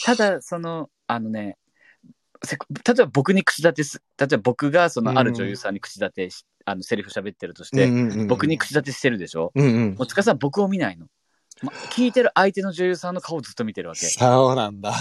[0.05, 1.62] ただ、その、あのね、せ
[2.43, 2.57] 例
[2.91, 7.89] えば僕に口立てす、例えば僕がそのある女優さんに口立てし、あのセリフ喋ってるとして、
[8.25, 9.51] 僕に口立てしてるでしょ？
[9.55, 11.07] うんうんもう塚さん僕を見ないの。
[11.61, 14.07] ま、聞いてる相手の女優さんの顔をずっと見てるわけ。
[14.07, 14.93] そうなんだ。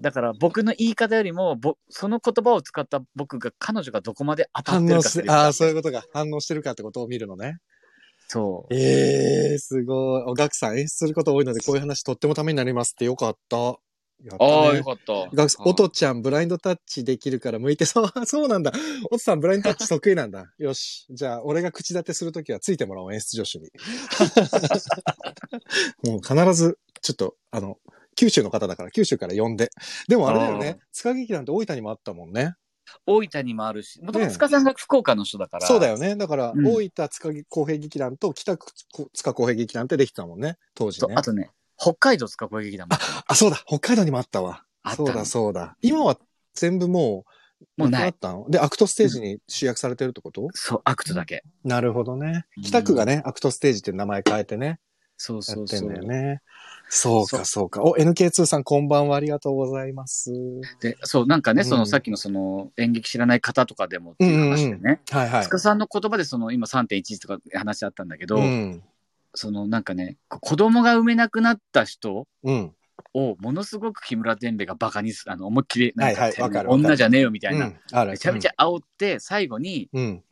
[0.00, 6.04] だから僕の言い方よりも、ぼその言葉を使った僕が彼女がどこまで当たってるかってああ、そういうことか。
[6.12, 7.58] 反応してるかってことを見るのね。
[8.26, 8.74] そう。
[8.74, 10.22] ええー、すごい。
[10.22, 13.76] おガクさん演出すること多いので、こういう話とってもためになりますってよかった。
[14.22, 15.12] ねああ、よかった。
[15.64, 18.12] おとちゃんブラインドタッチできるから向いてそう。
[18.26, 18.72] そうなんだ。
[19.10, 20.52] おとさんブラインドタッチ得意なんだ。
[20.58, 21.06] よし。
[21.10, 23.70] じゃあ、俺が口立てするときはついてもらおう、演出助手に。
[26.10, 27.78] もう必ず、ちょっと、あの、
[28.14, 29.70] 九州の方だから、九州から呼んで。
[30.08, 30.78] でもあれだよね。
[30.92, 32.54] つか劇団って大分にもあったもんね。
[33.04, 35.66] 大分にもあるし、もともとつかさんが福岡の人だから。
[35.66, 36.16] そうだよね。
[36.16, 38.56] だから、うん大分塚公平劇団と北
[39.12, 40.56] 塚公平劇団ってできてたもんね。
[40.74, 41.14] 当時ね。
[41.16, 42.96] あとね、北海道つかこうへい劇団も。
[43.26, 43.62] あ、そうだ。
[43.66, 44.64] 北海道にもあったわ。
[44.82, 45.76] あったそうだ、そうだ。
[45.82, 46.18] 今は
[46.54, 47.24] 全部も
[47.78, 48.46] う、もうなくなったの？
[48.50, 51.42] で、アクトステージに集約されてるってこと、そう、アクトだけ。
[51.64, 52.62] なるほどねうん。
[52.62, 54.78] 北区がね、アクトステージって名前変えてね、
[55.16, 55.78] そうやそうそう。
[55.78, 56.42] ってんだよね。
[56.88, 57.82] そうそうか、そうか。
[57.82, 60.32] お、NK2 さんこんばんは、ありがとうございます。
[60.80, 65.42] で、そう、なんかね、うんそのさっきのその演劇知らない方とかでもっていう話でね、はいはい。
[65.44, 68.82] 塚さんの言葉でその今3.1とか話あったんだけど、うん。
[69.36, 72.72] そのなんかね、こ子供が産めなくなった人うん。
[73.12, 77.76] をものすごく木村天兵衛がバカにす、あの、思いっきり、なんはいはいてわかるわかる女じゃねえよみたいな、うん。
[77.92, 78.12] ある。
[78.12, 80.22] めちゃめちゃ煽って、最後に、うん。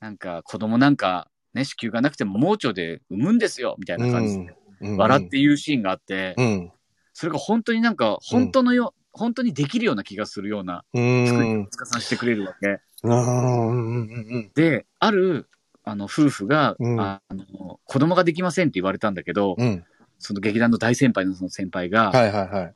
[0.00, 4.96] なんか子供なんかね、子宮がなくても盲腸で産むんですよみたいな感じで、うん。
[4.96, 6.72] 笑って言うシーンがあって、うん。
[7.12, 11.26] それが本当になんか、本当のよ、本当にできるような気がするようなうん。
[11.26, 11.66] 作りうんを。
[11.68, 12.80] 塚さんしてくれるわけ。
[13.02, 13.68] うん。
[13.68, 14.08] うん。
[14.08, 14.52] うん。
[14.54, 15.48] で、ある、
[15.84, 19.84] あの、夫婦が、うんあの、子供ができませんって言われたんだけど、うん。
[20.18, 22.10] その劇団の大先輩のその先輩が。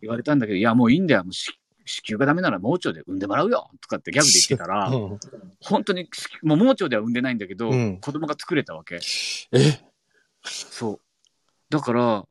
[0.01, 1.25] 言われたんだけど、いや、もういいんだよ。
[1.25, 1.53] もう子
[1.89, 5.19] 子宮がダメなら盲腸で産んでもらうよとかってギャグで言ってたら、うん
[5.61, 9.01] 本当に子もう盲腸では産んでないんだけど、うん子供が作れたわけ。
[9.53, 9.81] え？
[10.45, 11.01] そう。
[11.71, 12.25] だから、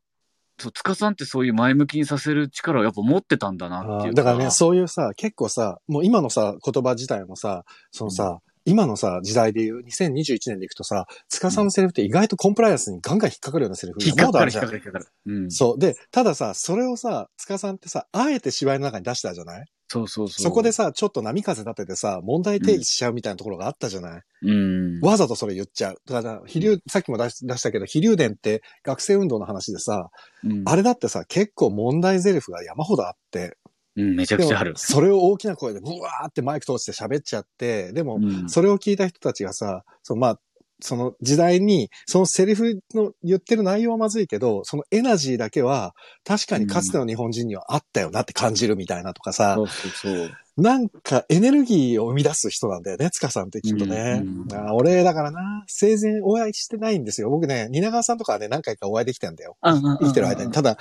[0.60, 15.34] そう、塚さんってそういう前向きにさせる力をやっぱ持ってたんだなっていうだからね、そういうさ、結構さ、もう今のさ、言葉自体もさ、そのさ、今のさ、時代で言う、2021年でいくとさ、塚さんのセリフって意外とコンプライアンスにガンガン引っかかるようなセリフ引っかかる山ほどあるじゃん引っかかる引っかかる。
[15.34, 15.52] うん。
[15.52, 15.80] そう。
[15.80, 19.66] で、たださ、それをさ、塚さんってさ、あえて芝居の中に出したじゃない？
[19.90, 20.44] そうそうそう。
[20.44, 25.00] そこでさ、ちょっと波風立ててさ、問題定義しちゃうみたいなところがあったじゃない、うん。
[25.00, 25.96] わざとそれ言っちゃう。
[26.06, 30.10] だから、飛竜、さっきも出し出したけど、飛竜伝って学生運動の話でさ、
[30.44, 33.56] うんあれだってさ、結構問題ゼリフが山ほどあって、
[33.98, 34.74] うん、めちゃくちゃある。
[34.78, 40.40] それを大きな声でブワーってマイク通して喋っちゃって、でもう、んそれを聞いた人たちがさ、そのまあ、
[40.80, 50.32] その時代に、そのセリフの言ってる内容はまずいけど、そのエナジーだけは、確かにかつての日本人にはあったよなって感じるみたいなとかさ、そうそうそう。
[50.58, 54.22] なんかエネルギーを生み出す人なんだよね、塚さんってきっとね。
[54.24, 57.30] うんうん俺、だからな、生前お会いしてないんですよ。
[57.30, 59.56] 僕ね、蜷川さんとかはね、何回かお会いできたんだよ。
[59.62, 60.52] 生きてる間に。
[60.52, 60.78] ただ、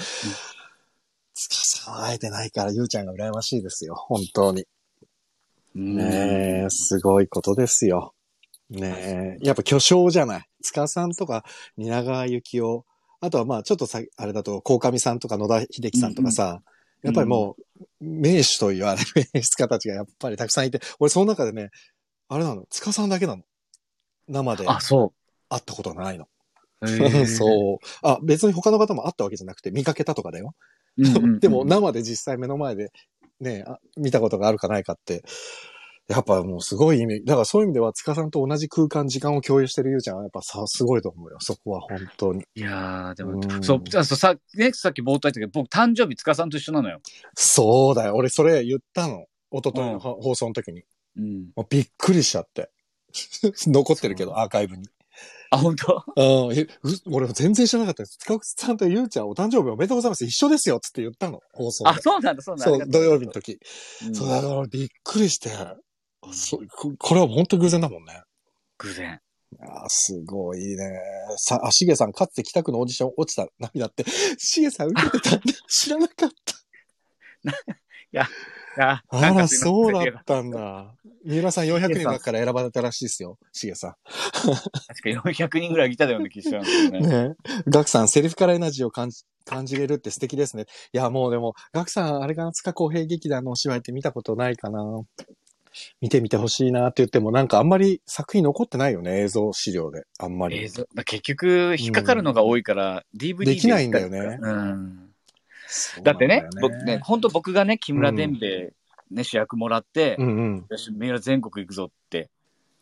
[1.36, 3.94] 塚さんは会えてないから、ゆうちゃんが羨ましいですよ。
[3.94, 4.64] 本当に。
[5.76, 8.14] うんねえ、すごいことですよ。
[8.70, 10.48] ねえ、やっぱ巨匠じゃない。
[10.62, 11.44] 塚さんとか、
[11.76, 12.80] 蜷川幸雄。
[13.20, 16.62] あとはまあ、ちょっとさ、あれだと、鴻上さんとか野田秀樹さんとかさ、
[17.02, 17.56] やっぱりも
[18.00, 21.70] う、名手と言われる演出家たちがやっぱりたくさんいて、俺その中でね、
[22.28, 23.42] あれなの、塚さんだけなの。
[24.28, 25.12] 生であ、そ
[25.48, 26.26] 会ったことないの。
[27.26, 27.78] そう。
[28.02, 30.54] あ、別に他の方も会ったわけじゃなくて、見かけたとかだよ。
[31.40, 32.90] でも生で実際目の前で
[33.40, 35.22] ね、あ見たことがあるかないかって、
[36.08, 37.24] やっぱもうすごい意味。
[37.24, 41.36] だからそういう意味では、塚さんと同じ空間、時間を共有してるゆうちゃんはやっぱさ、すごいと思うよ。
[41.40, 42.44] そこは本当に。
[42.54, 47.00] いやー、でも、うんそう、さ、ね、さっき冒頭言ったけど、僕、誕生日、塚さんと一緒なのよ。
[47.34, 48.14] そうだよ。
[48.14, 49.26] 俺それ言ったの。
[49.50, 50.84] 一昨日うんの放放送の時に。
[51.16, 51.50] うん。
[51.56, 52.70] もうびっくりしちゃって。
[53.66, 54.88] 残ってるけど、アーカイブに。
[55.50, 56.04] あ、本当？
[56.16, 56.68] うんえう
[57.12, 58.18] 俺全然知らなかったです。
[58.18, 60.24] 塚さんとゆうちゃんお誕生日おめでとうございます。
[60.24, 60.80] 一緒ですよ。
[60.80, 61.40] つって言ったの。
[61.52, 61.90] 放送で。
[61.90, 62.78] あ、そうなんだ、そうなんだ。
[62.78, 63.58] そう、土曜日の時。
[64.06, 65.50] うんそう、だからびっくりして、
[66.32, 68.22] そここれは本当偶然だもんね。
[68.78, 69.20] 偶然。
[69.60, 70.98] あーすごいね。
[71.38, 74.04] さ、あ、しげさん、かつて北区のオーディション落ちた涙って、
[74.38, 75.44] しげさん受けてたんだ。
[75.68, 76.54] 知らなかった。
[78.12, 78.28] いま
[79.12, 80.94] せんそうだったんだ。
[81.24, 83.38] 三浦さん400人の中から選ばれたらしいですよ。
[83.52, 86.90] しげさ確か400人ぐらいいたような気がしたんです。
[86.90, 87.00] ね。
[87.00, 87.34] ね
[87.66, 90.66] ガクさん、セリフからエナジーを感じ、感じれるって素敵ですね。
[90.92, 95.02] いや、もうでも、ガクさん、あれかな、塚公平劇団のお芝居って見たことないかな。
[96.00, 100.04] 見てみてほしいなって言っても、なんかあんまり作品残ってないよね、映像資料で。
[100.18, 100.62] あんまり。
[100.62, 105.05] 映像、だ結局、引っかかるのが多いから、DVD できないんだよねうん。
[106.02, 108.72] だってね、僕ね、本当僕がね、木村伝兵衛、
[109.10, 110.66] ね、主役もらって、うんうん。
[110.68, 112.30] よし、三浦全国行くぞって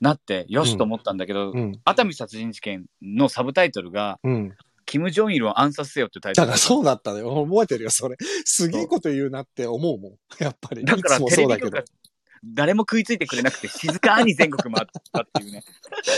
[0.00, 1.80] なって、よしと思ったんだけど、うん。
[1.84, 4.56] 熱海殺人事件のサブタイトルが、うん。
[4.86, 6.46] キム・ジョンイルを暗殺せよってタイトル。
[6.46, 7.46] だからそうだったのよ。
[7.46, 8.16] 覚えてるよ、それ。
[8.44, 10.12] すげえこと言うなって思うもん。
[10.38, 10.84] やっぱり。
[10.84, 12.04] だからいつもそうだけどテレビ局が。
[12.44, 15.62] 誰も食いついてくれなくて、静かに全国回ったっていうね。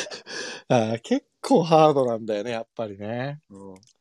[0.68, 3.40] あー結構ハードなんだよね、やっぱりね。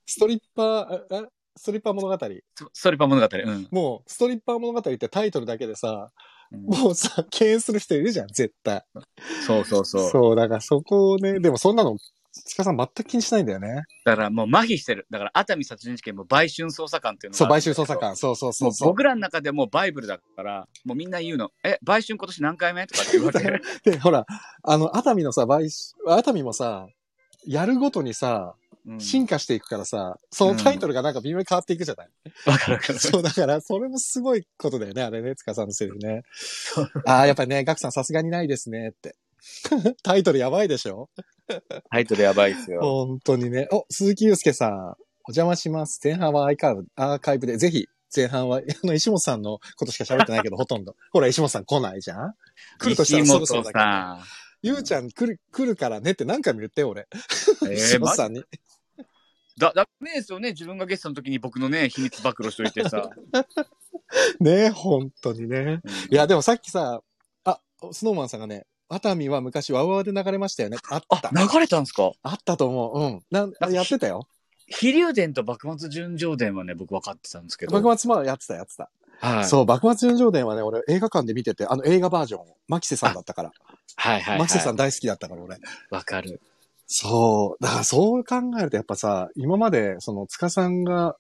[0.07, 1.27] ストリッパー、
[1.57, 2.17] ストリッパー物語。
[2.55, 3.27] そストリッパ物語。
[3.31, 3.67] うん。
[3.71, 6.11] もう、ストリッパー物語ってタイトルだけでさ、
[6.51, 8.83] うんもうさ、敬遠する人いるじゃん、絶対。
[9.47, 10.09] そうそうそう。
[10.11, 11.97] そう、だからそこをね、でもそんなの、
[12.31, 13.83] 塚さん全く気にしないんだよね。
[14.03, 15.07] だからもう麻痺してる。
[15.09, 18.15] だから熱海殺人事件も売春捜査官っていうのがそう、買あるんだけど収捜査官。
[18.15, 18.89] そうそうそもううそう。
[18.89, 21.49] 僕らの中でもうバイブルだから、もうみんな言うの。
[21.63, 23.61] え、売春今年何回目とかって言われて。
[23.91, 24.25] で、ほら、
[24.63, 26.87] あの、熱海のさ、買収、熱海もさ、
[27.47, 28.55] やるごとにさ、
[28.87, 32.09] うん進化していくからさ、そのタイトルがなんか微妙に変わっていくじゃない、
[32.45, 32.99] わかるわかる。
[32.99, 36.21] そう、だから、それもすごいことだよね、あれね、塚さんのセリフね。
[37.05, 39.15] ああ、やっぱりね、ガクさんさすがにないですね、って。
[40.03, 41.09] タイトルやばいでしょ？
[41.91, 42.81] タイトルやばいですよ。
[42.81, 43.67] 本当にね。
[43.71, 45.99] お、鈴木祐介さん、お邪魔します。
[46.03, 50.95] 前半はアーカイブ、アーカイブで、ぜひ、前半は、 あの、石本さんのことしか喋ってないけど、ほとんど。
[51.11, 52.33] ほら、石本さん来ないじゃん？
[52.79, 53.79] 来るとしたらそろそろだけど。
[53.83, 54.19] さ
[54.61, 57.03] ゆうちゃん来る、来るからねって何回も言ってよ、俺。
[57.03, 57.05] ん。
[57.69, 58.43] え石ー、ま本さんに。
[59.57, 60.49] だ、ダメですよね。
[60.51, 63.09] 自分がゲストの時に僕のね、秘密暴露しといてさ。
[64.39, 65.57] ね本当にね。
[65.57, 65.81] うん
[66.11, 67.01] いや、でもさっきさ、
[67.45, 67.59] あ、
[67.91, 70.77] スノーマンさんがね、熱海は昔ワウワウで流れましたよね。
[70.89, 71.29] あった。
[71.29, 72.11] あ、流れたんですか？
[72.21, 72.99] あったと思う。
[72.99, 73.23] うん。
[73.31, 74.27] なんなんかやってたよ。
[74.67, 77.81] 飛龍伝と幕末純情伝はね、僕分かってたんですけど。
[77.81, 78.89] 幕末まだやってた、やってた。
[79.19, 79.45] はい。
[79.45, 83.51] そう、幕末純情伝はね、俺映画館で見てて、あの映画バージョン、マキセさんだったから。
[83.95, 84.39] はいはい、はい。
[84.39, 85.57] マキセさん大好きだったから、俺。
[85.89, 86.41] わかる。
[86.87, 87.63] そう。
[87.63, 91.15] だからそう考えるとやっぱさ、今まで、その、塚さんが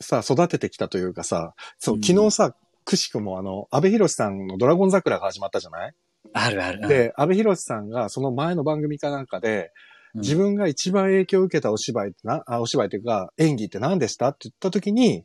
[0.00, 2.54] さ、育ててきたというかさ、そうう、ん昨日さ、
[2.84, 5.94] くしくもあの、安倍博さんのドラゴン桜が始まったじゃない？
[6.32, 6.88] あるある。
[6.88, 9.70] で、安倍博さんがその前の番組かなんかで、
[10.14, 14.28] うん自分が一番影響を受けたお芝居ってな、あお芝居というか、演技って何でした？
[14.28, 15.24] って言った時に、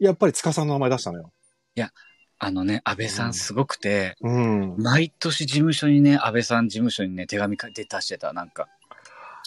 [0.00, 1.30] やっぱり塚さんの名前出したのよ。
[2.38, 4.74] あのね、安倍さんすごくて、うん。
[4.78, 8.66] 毎年事務所にね、安倍さん事務所にね、手紙書いて出してた、なんか。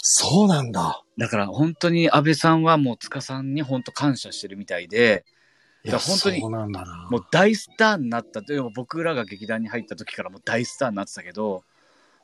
[0.01, 1.03] そうなんだ。
[1.17, 5.25] だから本当に安倍さんはもう塚さんに本当感謝してるみたいで、
[5.83, 6.41] いや、本当に。
[6.41, 6.49] も
[7.19, 8.41] う大スターになった。
[8.41, 11.63] でも僕らが劇団に入った時からもう大スターになってたけど、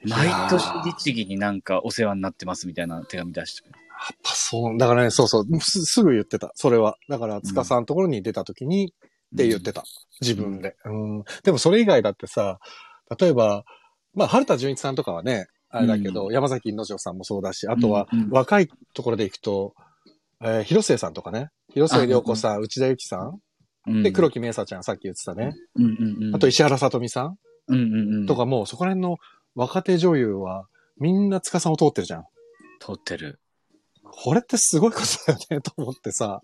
[0.03, 3.79] 毎年律儀になんかお世話になってますみたいな手紙出してくる。
[3.79, 6.97] やっぱそう、だからね、そうそう、すすぐ言ってた、それは。
[7.07, 9.83] だから、塚さんのところに出た時に、って言ってた。
[10.21, 10.75] 自分で。
[10.85, 11.23] うん。
[11.43, 12.59] でもそれ以外だってさ、
[13.19, 13.63] 例えば、
[14.13, 19.73] まあ、春田純一さんとかはね、あれだけど、う山崎の城さんもそうだし、あとはうんうん若いところで行くと、
[20.41, 23.39] えー広末さんとかね、広末涼子さん、内田有紀さん、
[23.87, 25.53] うんで、黒木芽沙ちゃんさっき言ってたね。
[25.75, 26.35] うんうんうん。
[26.35, 28.25] あと石原さとみさんうんうんうん。
[28.25, 29.17] とかも、そこら辺の
[29.53, 30.65] 若手女優は、
[30.97, 32.25] みんな塚さんを通ってるじゃん。
[32.79, 33.39] 撮ってる。
[34.03, 36.41] これってすごいことだよね、と思ってさ。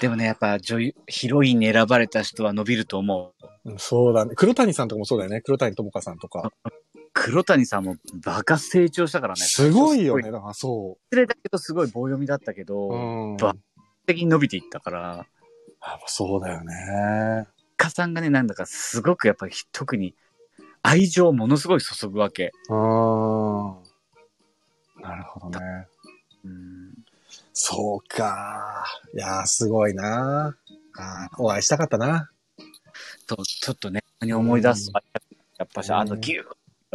[0.00, 3.34] でもね、やっぱ女優、ヒロインに選ばれた人は伸びると思
[3.64, 3.70] う。
[3.70, 4.34] うんそうだね。
[4.34, 5.40] 黒谷さんとかもそうだよね。
[5.42, 6.52] 黒谷友香さんとか。
[7.14, 9.40] 黒谷さんもバカ成長したからね。
[9.40, 10.24] すごいよね。
[10.24, 12.92] すだからそ失礼だけど、すごい棒読みだったけど、う。
[12.92, 13.36] うん。
[13.36, 13.54] ば
[14.04, 15.26] 的に伸びていったから、
[15.80, 17.46] あそうだよね。
[17.76, 20.14] かさんがね、なんだかすごくやっぱり特に
[20.82, 22.52] 愛情をものすごい注ぐわけ。
[22.68, 22.76] うん。
[25.00, 25.86] なるほどね。
[26.44, 26.94] うん
[27.52, 28.84] そうか。
[29.14, 30.56] いやー、すごいな。
[30.96, 32.30] あーお会いしたかったな。
[33.28, 35.00] と、ちょっとね、思い出すと。
[35.58, 36.44] やっぱあのギュー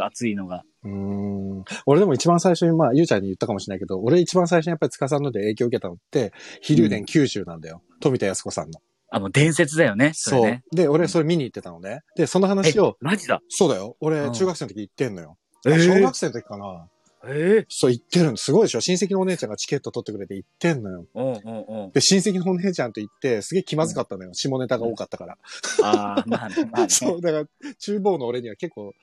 [0.04, 0.62] 熱いのが。
[0.84, 1.64] うん。
[1.86, 6.32] 俺でも一番最初に、まあ、ゆうちゃんに言ったかもしれないけど、俺一番最初にやっぱり塚さんので影響を受けたのって、
[6.62, 7.82] 飛龍伝九州なんだよ。
[8.00, 8.80] 富田康子さんの。
[9.10, 10.12] あ、もう伝説だよね。
[10.14, 10.60] そそう。
[10.72, 12.00] で、俺それ見に行ってたのね。
[12.16, 13.40] で、その話を、マジだ。
[13.48, 13.96] そうだよ。
[14.00, 15.36] 俺うん中学生の時行ってんのよ。
[15.66, 16.88] えー小学生の時かな。
[17.26, 18.36] ええそう、行ってるの。
[18.36, 21.06] すごいでしょ親戚のお姉ちゃんがチケット取ってくれて行ってんのよ。
[21.12, 24.32] おうおうおうで、親戚のお姉ちゃんと行って、すげえ気まずかったのよ。
[24.32, 25.38] 下ネタが多かったから。
[25.82, 26.88] ああ、まあね、まあね。
[26.90, 27.46] そう、だから、
[27.78, 28.94] 厨房の俺には結構、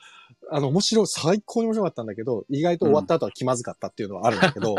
[0.50, 4.76] あの、面白い、最高に面白かったんだけど、意外と終わった後は気まずかったっていうのはあるんだけど、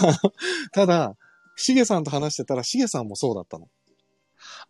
[0.72, 1.16] ただ、
[1.56, 3.68] しげさんと話してたら、しげさんもそうだったの。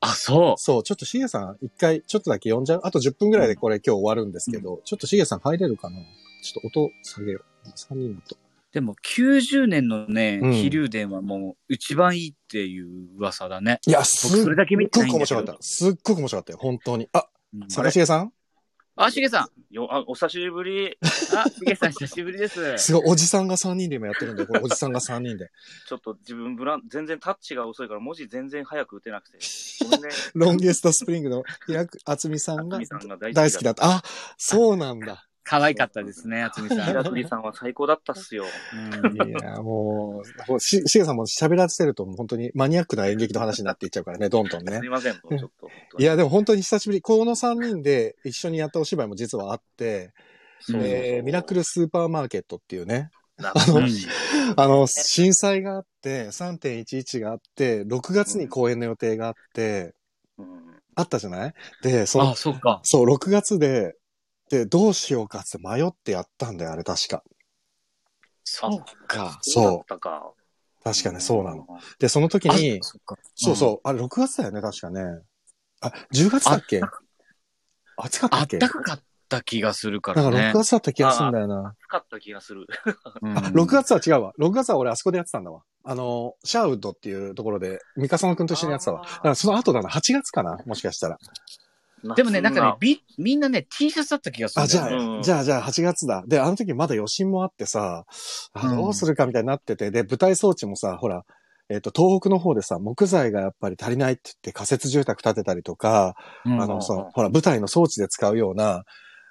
[0.00, 5.96] あ、そそう、ちょっとしげさん、一回、ちょっとだけ呼んじゃうあと10分ぐらいでこれ今日終わるんですけど、ちょっとしげさん入れるかな
[6.42, 7.49] ちょっと音下げよう。
[7.64, 8.36] 3人だと。
[8.36, 8.38] う。
[8.72, 13.80] でも、90年のね、うん飛龍伝はもう、一番いいっていう噂だね。
[13.86, 15.62] いや、すっ僕、それだけ見てごないんだけどく面白かった。
[15.62, 17.08] すっごく面白かったよ、本当に。
[17.12, 18.32] あ、うん坂重さん？
[19.02, 20.88] あ、しげさよあ、お久しぶり。
[20.88, 20.90] ん。
[21.34, 22.76] あ、しげさん、久しぶりです。
[22.76, 24.46] すごい、おじさんが3人で今やってるんだよ。
[24.48, 25.50] これ、おじさんが3人で。
[25.88, 29.38] ちょっと自分ブラン、全然タッチが遅いから文字全然早く打てなくて。
[29.84, 30.08] ごめんね。
[30.34, 33.84] ロンゲストスプリングの平久厚美さんがみさんが大大好きだっった。
[33.86, 34.02] あ、
[34.36, 35.29] そうなんだ。
[35.42, 36.84] 可愛かったですね、あつみさん。
[36.84, 38.44] 平鳥さんは最高だったっすよ。
[38.74, 44.88] うんいや、もう、し、しげさんも喋らせると、本当にマニアックな演劇の話になっていっちゃうからね、どんどんねすい。
[44.88, 45.70] ません、もうちょっと。
[45.98, 47.02] いや、でも本当に久しぶり。
[47.02, 50.12] この3人で一緒にやったお芝居も実はあって、
[50.60, 54.08] そうそうそうえーミラクルスーパーマーケットっていうね、懐かしい
[54.56, 59.94] あの、震災があって、3.11があって、6月に公演の予定があって、
[60.38, 62.80] うんあったじゃないで、そのあ、そっか。
[62.82, 63.94] そう、6月で、
[64.50, 67.22] で、どうしようかって迷ってやったんだよ、あれ確か。
[68.44, 69.38] そうか。
[69.42, 69.98] そう。
[70.82, 71.66] 確かね、そうなの。
[71.98, 73.16] で、その時あに、そっか。
[73.34, 75.02] そうそう、あれ6月だよね、確かね。
[75.80, 76.80] あ、10月だっけ？
[77.96, 78.56] 暑かったあっけ？
[78.56, 80.58] ったかかった気がするかだかららね6。
[80.58, 81.74] 月だった気がするんだよな。
[81.86, 82.66] 使った気がする。
[83.22, 84.32] うんあ、6月は違うわ。
[84.38, 85.62] 6月は俺あそこでやってたんだわ。
[85.84, 89.02] あの、シャウッドっていうところで、ミカサノ君と一緒にやってたわ。
[89.02, 91.18] だからその後だな、8月かなもしかしたら。
[92.16, 94.84] でもね、なんかね、びみんなね、T シャツだった気がするあ、じゃ。
[94.84, 96.24] あ、うんじゃあ、じゃあ8月だ。
[96.26, 98.04] で、あの時まだ余震もあってさ、
[98.54, 101.24] どうするかみたいになってて、で、舞台装置もさ、ほら、
[101.68, 108.84] えっ、と、東北の方でさ、木材がやっぱり足りないって言って仮設住宅建てたりとか、うんあの、その、ほら、舞台の装置で使うような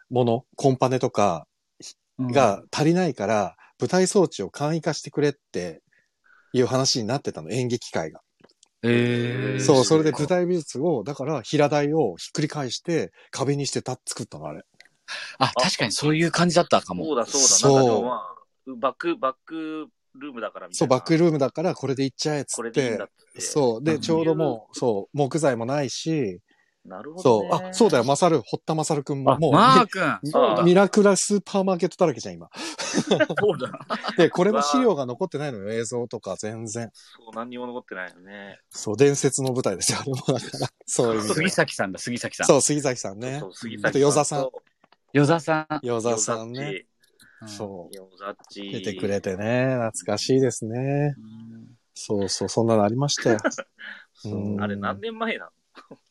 [0.10, 1.48] もの、コンパネとか
[2.20, 5.82] が、足りないから、舞台装置を簡易化してくれって
[6.54, 8.22] いう話になってたの、演劇界が。
[8.84, 14.64] えーそう、それで舞台美術を、だから平台をひっくり返して壁にしてた、作ったの、あれ。
[15.38, 17.06] あ、確かにそういう感じだったかも。
[17.06, 17.48] そうだそうだ。
[17.48, 20.98] そうなんかでもまあ、バック、バックルームだからみたそ、いうな。
[20.98, 23.34] バックルームだからこれでいっちゃえっつっこれでいいんだてっ。
[23.36, 23.42] て。
[23.42, 23.84] そう。
[23.84, 26.40] で、うんちょうどもう、そう、木材もないし、
[26.90, 27.50] なるほど、ね。
[27.50, 27.68] そう。
[27.70, 30.66] あ、そうだよ、マサル、堀田マサルくんも、あ、もう、マー君。
[30.66, 32.50] ミラクラスーパーマーケットだらけじゃん、今。
[32.58, 33.16] そ
[33.54, 33.72] うだ。
[34.18, 36.90] で、これも資料が残ってないのよ、映像とか全然。
[36.94, 38.60] そう、何にも残ってないよね。
[38.70, 40.68] そう、伝説の舞台ですよ、あれもだから。
[40.86, 41.50] そういう杉は。
[41.52, 42.48] 崎さんだ、杉崎さん。
[42.48, 43.48] そう、杉崎さんねそ。
[43.48, 44.64] う、杉あ崎と与座さんと
[45.14, 45.80] 与座さん。
[45.84, 46.62] 与座さんね。
[46.62, 46.90] うん
[47.48, 47.96] そう。
[48.54, 51.16] 出てくれてね、懐かしいですね。
[51.94, 53.40] そうそう、そんなのありましたよ。
[54.26, 55.52] うんあれ何年前なの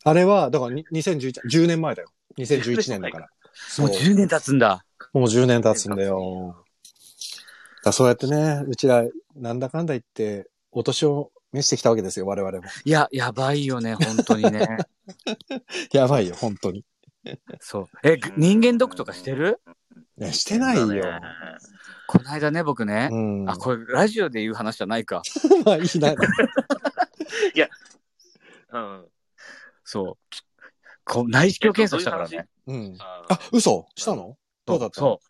[0.05, 2.09] あれは、だからに2011、10年前だよ。
[2.39, 3.29] 2011年だから。
[3.53, 4.85] そもう10年経つんだ。
[5.13, 6.65] もう10年経つんだよ。
[7.85, 9.05] だそうやってね、うちら、
[9.37, 12.65] なんだかんだ言って、お年を召してきたわけですよ、我々も。
[12.85, 14.79] いや、やばいよね、本当にね。
[15.93, 16.85] やばいよ、本当に。
[17.61, 17.89] そう。
[18.03, 19.61] え、ぐ人間ドックとかしてる？
[20.17, 21.21] ね、してないよ。
[22.07, 23.15] この間ね、僕ねう。
[23.45, 23.51] ん。
[23.51, 25.23] あ、これラジオで言う話じゃないか。
[25.65, 26.15] まあいいな。
[28.71, 29.07] うん。
[29.91, 30.15] そう。
[31.07, 32.47] こう内視鏡検査したからね。
[32.67, 32.97] うん。
[32.99, 33.87] ああ、嘘？
[33.95, 34.37] したの？
[34.67, 35.01] どうだった？
[35.01, 35.27] そう。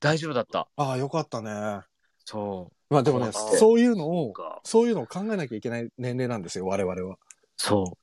[0.00, 0.68] 大丈夫だった。
[0.76, 1.80] ああ、よかったね。
[2.26, 2.94] そう。
[2.94, 4.34] まあでもね、あそういうのを、
[4.64, 7.16] そういうのを考えなきゃいけない年齢なんですよ、我々は。
[7.56, 7.96] そ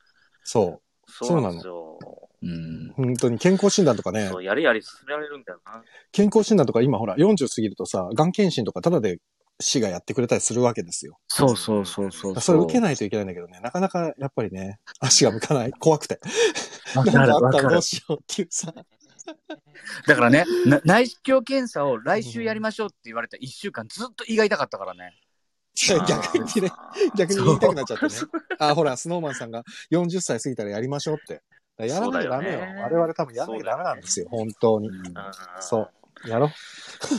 [0.43, 1.99] そそうなんですよ。
[2.41, 2.47] う。
[2.47, 2.89] うん。
[2.89, 2.93] う。
[2.95, 5.83] 本当に健康診断とかねそ、う、やれやれ進められるんだよな。
[6.11, 9.19] 健康診断とか今ほら、40過ぎるとさ、がん検診とかただで
[9.59, 11.17] 市がやってくれたりするわけですよ。
[11.27, 12.41] そうそうそうそう。
[12.41, 15.71] それ受けないといけないんだけどね、なかなかやっぱりね、足が向かない。
[15.71, 16.19] 怖くて。
[16.95, 17.81] わかかるわからどう。
[17.81, 18.73] しようっていうさ。
[20.07, 25.11] だからね、な内視鏡検査を来週やりましょうって言われた1週間ずっと胃が痛かったからね。
[25.89, 26.71] 逆にね、
[27.17, 28.11] 逆に言いたくなっちゃってね。
[28.59, 31.41] あ、ほら、スノーマンさんが40歳過ぎたらやりましょうって。
[31.79, 32.59] やらなきゃダメよ。
[32.59, 34.89] よね我々多分やらなきゃダメなんですよ、本当に。
[35.59, 35.91] そそう。
[36.27, 36.47] やろ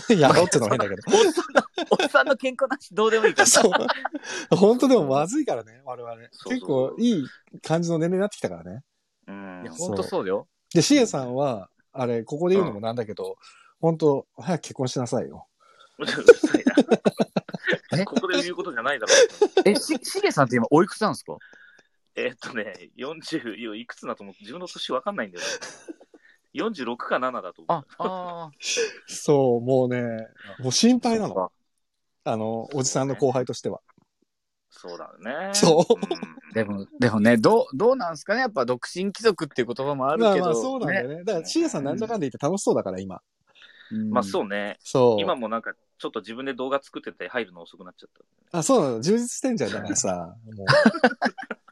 [0.09, 0.13] う。
[0.15, 1.03] やろうってのも変だけど。
[1.91, 3.47] おっさんの健康なしどうでもいいから。
[3.49, 4.57] そう。
[4.57, 6.15] 本当でもまずいからね、我々。
[6.33, 7.27] そう結構いい
[7.63, 8.83] 感じの年齢になってきたからね。
[9.27, 9.33] う。
[9.33, 10.49] うんいや、ほんとそうだよ。
[10.73, 13.37] で、シエさんは、あれ、ここで言うのもなんだけど、
[13.81, 15.47] 本当早く結婚しなさいよ。
[15.99, 16.21] うるさ
[16.59, 16.65] い
[17.93, 17.97] え？
[17.99, 18.05] な。
[18.05, 19.69] ここで言うことじゃないだろう。
[19.69, 21.37] え、し、しげさんって今おいくつなんですか？
[22.17, 25.45] えっとね、40、いくつだと思って自分の年わかんないんだよ。
[26.55, 28.51] 46か7だと思あう。、あ
[29.07, 30.03] そう、もうね、
[30.61, 31.35] もう心配なの。
[31.35, 31.53] そ
[32.25, 33.81] あの、おじさんの後輩としては。
[34.71, 35.51] そうだね。
[35.55, 35.97] そうう
[36.51, 38.41] んでも、でもね、どう、どうなんすかね？
[38.43, 40.29] やっぱ独身貴族っていう言葉もあるけど。
[40.31, 41.25] まあまあそうなんだよね。
[41.25, 43.21] だから、シエさんなんじゃかんで言って楽しそうだから、今。
[43.91, 44.77] うんまあそうね。
[44.81, 45.21] そう。
[45.21, 48.11] 今もなんか、ちょっと自分で動画作ってて入るの遅くなっちゃっ
[48.53, 48.59] た。
[48.59, 49.01] あ、そうなの。
[49.01, 49.73] 充実してんじゃん。
[49.73, 50.67] だからさ、もう。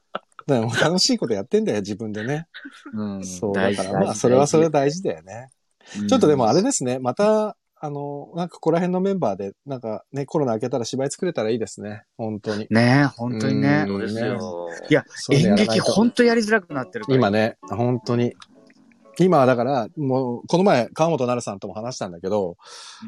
[0.46, 2.46] だからもう楽しいことやってんだよ、自分でね。
[2.94, 3.24] うん。
[3.24, 3.54] そう。
[3.54, 5.48] だから、まあ、それはそれで大事だよね。
[5.56, 5.62] うん
[6.08, 12.04] ちょっとでもあれですね、また、あの、なんかここら辺のメンバーで、なんかね、コロナ明けたら芝居作れたらいいですね。
[12.16, 12.68] 本当に。
[12.70, 13.88] ねえ、本当にねう。
[13.88, 14.68] そうですよ。
[14.88, 17.18] いや演劇本当やりづらくなってるから。
[17.18, 18.34] 今ね、本当に。
[19.18, 22.56] 今はだから、もう、この前、川本なるさんとも話したんだけど、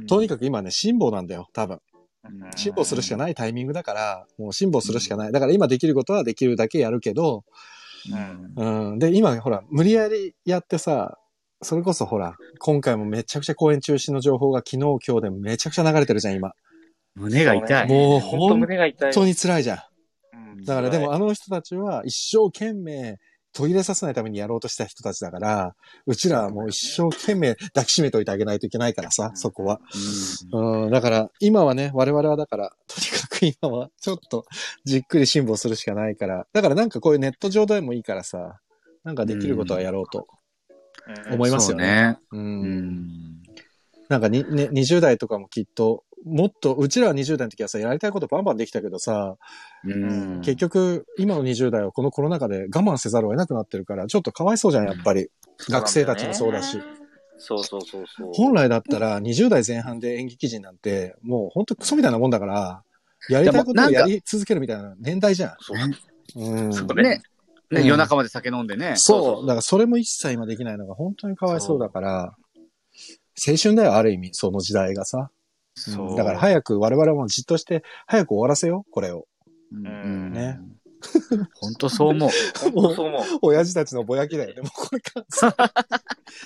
[0.01, 1.79] うん、とにかく今ね、辛抱なんだよ、多分。
[2.25, 5.33] うん辛抱するしかないタイミングだから、もう辛抱するしかない。
[5.33, 7.45] だから今できることはできるだけやるけど、
[8.57, 8.99] うんうん。
[8.99, 11.19] で、今、ほら、無理やりやってさ、
[11.63, 16.53] それこそほら、今回もめちゃくちゃ公演中止の情報が昨日今日でめちゃくちゃ流れてるじゃん、今。
[17.15, 17.89] 胸が痛い。
[17.89, 19.13] もう本当本胸が痛い。
[19.13, 19.87] 当に辛いじゃ
[20.33, 20.65] うんん。
[20.65, 23.19] だからでも、あの人たちは一生懸命
[23.55, 25.75] 途切れさせないためにやろうとした人たちだから、
[26.07, 29.81] うちらはもう一生懸命抱きしめといてあげないといけないからさ、そこは。
[30.53, 34.45] うん、だから、今はね、我々はだから、とにかく今は、ちょっと、
[34.85, 38.59] じっくり辛抱するしかないから、だからなんかこういうネット上でもいいからさ、
[39.05, 40.27] なんかできることはやろうと
[41.07, 42.19] うん思いますよね。
[42.31, 42.45] そうね。
[42.45, 42.49] う。
[42.49, 43.43] うんん。
[44.09, 49.37] なんかに、ね、20代とかもきっと、もっと、うちらは20代の時はさ、やりたいことバンバンできたけどさ、
[49.85, 50.41] うん。
[50.41, 55.29] 結局、今の20代はこのコロナ禍で我慢せざるを得なくなってるから、ちょっとかわいそうじゃん、やっぱり。
[55.69, 56.81] 学生たちもそうだし。
[57.37, 58.33] そうそうそうそう。
[58.33, 62.83] 本来だったら20代前半で演劇人なんて、もう本当クソみたいなもんだから、
[63.29, 65.57] やりたいことをやり続けるみたいな年代じゃん。
[65.61, 66.73] そううん。
[66.73, 67.03] そうね。
[67.03, 67.23] ね、
[67.71, 68.95] うん夜中まで酒飲んでね。
[68.97, 69.47] そう。
[69.47, 72.35] だからそれも一切今できないのが本当にかわいそうだから、
[73.47, 75.31] 青春だよ、ある意味、その時代がさ。
[75.75, 76.17] そう。
[76.17, 79.27] だから早く我々もじっとして、早く終わらせよう、これを。
[79.73, 80.61] うんね。
[81.61, 82.31] 本当そう思う。
[82.73, 83.23] 本当そう思う。
[83.43, 85.25] 親父たちのぼやきだよね、 もうこれか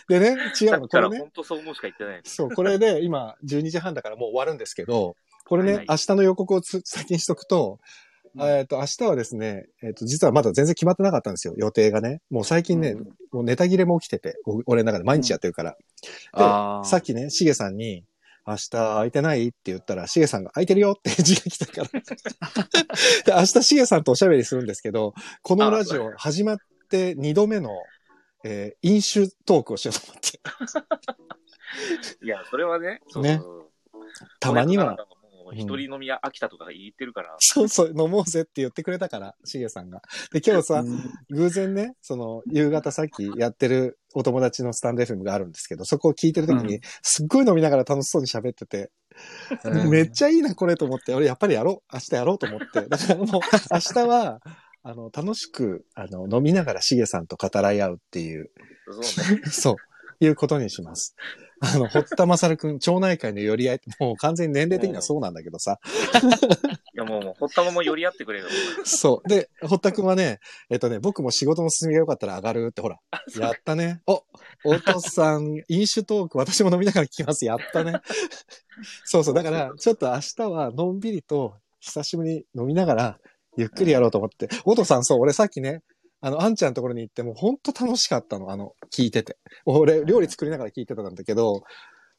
[0.09, 0.21] ら。
[0.21, 1.19] でね、違うの、これね。
[1.19, 2.21] 本当そう思うしか言ってない。
[2.25, 7.79] そう、これで今12時半だからもう終わるんですけど、これね、はいはい明日の予告をつ 先にしとくと、
[8.41, 12.21] えっ、と、明日はですね、えっ、と、実はまだ全然決まってなかったんですよ、予定がね。
[12.31, 15.77] もう最近ね、うんもうネタ切れも起きてて、お俺の中で毎日やってるから。
[16.33, 18.05] あーさっきね、しげさんに、
[18.49, 19.49] 明日空いてない？
[19.49, 21.89] って言ったら、しげさんが空いてるよって返事が来たから。
[23.27, 27.71] で、明日しげさんとおしゃべりするんですけど、このラジオ始まって2度目の、
[28.45, 30.41] えー飲酒トークをしようと思って。
[32.25, 33.43] いや、それはね、ね
[34.41, 34.97] たまには、。
[35.53, 37.35] 一人飲み屋飽きたとか言ってるから。
[37.39, 40.03] そうそう、飲もうぜって言ってくれたから、しげさんが。
[40.33, 40.85] で、今日さ、
[41.31, 48.91] 偶然ね、その、夕方さっきやってるお友達のスタンド FM があるんですけど、そこを聞いてるときに、うすっごい飲みながら楽しそうに喋ってて、
[49.65, 52.89] うんめっちゃいいな、これと思って、俺やっぱりやろう、明日やろうと思って。
[52.89, 53.41] だからもう、明
[53.79, 54.41] 日は、
[54.83, 58.51] あの、楽しく、あの、飲みながらしげさんと語らい合うっていう、
[59.03, 59.43] そうね。
[59.51, 59.77] そう、
[60.21, 61.15] いうことにします。
[61.61, 65.79] あの、堀田正くん、 町内会の寄り合いって、もう完全に年齢的にはそうなんだけどさ。
[66.95, 68.49] いや、もう、もう、ほったまも寄り合ってくれる。
[68.85, 69.29] そう。
[69.29, 70.39] で、堀田くんはね、
[70.71, 72.99] えっとね、僕も仕事の進みが良かったら上がるって、ほら、
[73.39, 74.03] やったね。
[74.07, 74.25] お、
[74.65, 77.45] お父さん、 飲酒トーク、私も飲みながら聞きます。
[77.45, 77.95] やったね。
[79.05, 79.35] そうそう。
[79.35, 83.19] だから、ちょっと明日はのんびりと、久しぶりに飲みながら、
[83.57, 84.49] ゆっくりやろうと思って。
[84.65, 85.83] お父さん、そう、俺さっきね、
[86.21, 89.37] あの、あんちゃんのところに行っても、ほんと楽しかったの、あの、聞いてて。
[89.65, 91.63] 俺、料理作りながら聞いてたんだけど、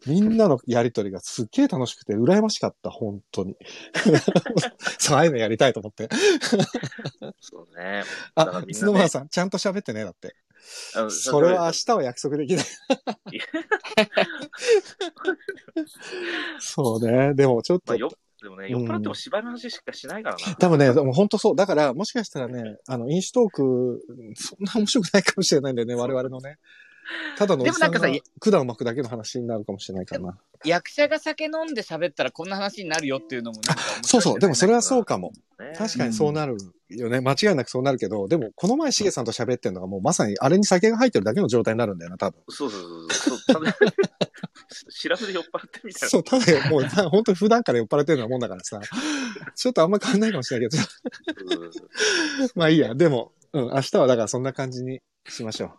[0.06, 3.58] みんなのやりとりがすっげえ楽しくて、羨ましかった、本当に。
[4.97, 6.08] そう、ああいうのやりたいと思って。
[7.41, 8.04] そうね。
[8.36, 10.36] あ、ねスノーマンさん、ちゃんと喋ってね、だって。
[11.10, 12.66] それは明日は約束できない。
[16.60, 17.34] そうね。
[17.34, 20.55] でもちょっとまあ、、よ、でもね、酔っ払っても芝居の話しかしないからな。
[20.55, 21.55] 多分ね、でも本当そう。
[21.55, 24.01] だから、もしかしたらね、あの、飲酒トーク、
[24.35, 26.57] そんな面白くないかもしれないんだよね、我々のね。
[27.38, 30.38] ただのおじさんがでもなんか管を巻くだけの話になるかもしれないからな。
[30.66, 33.62] 役者が酒飲んで喋ったらこんな話になるよっていうのも
[34.01, 34.39] そうそう。
[34.39, 35.32] でもそれはそうかも。
[35.60, 36.57] ね確かにそうなる
[36.89, 37.22] よね。
[37.22, 42.41] 間違いなくそうなるけど、でも、この前しげさんと喋ってるのがもうまさにあれに酒が入ってるだけの状態になるんだよな、多分。
[42.49, 42.82] そうそう
[43.12, 43.64] そうそう。
[43.64, 43.78] ただ
[44.89, 46.10] 知らずに酔っ払ってみたいな。
[46.10, 48.80] そう、ただもう、な本当に普段から酔っ払ってるようなもんだからさ、
[49.55, 50.84] ちょっとあんま変わんないかもしれないけど、
[52.55, 52.95] まあいいや。
[52.95, 55.72] でも、うん、明日はだからそんな感じにしましょう。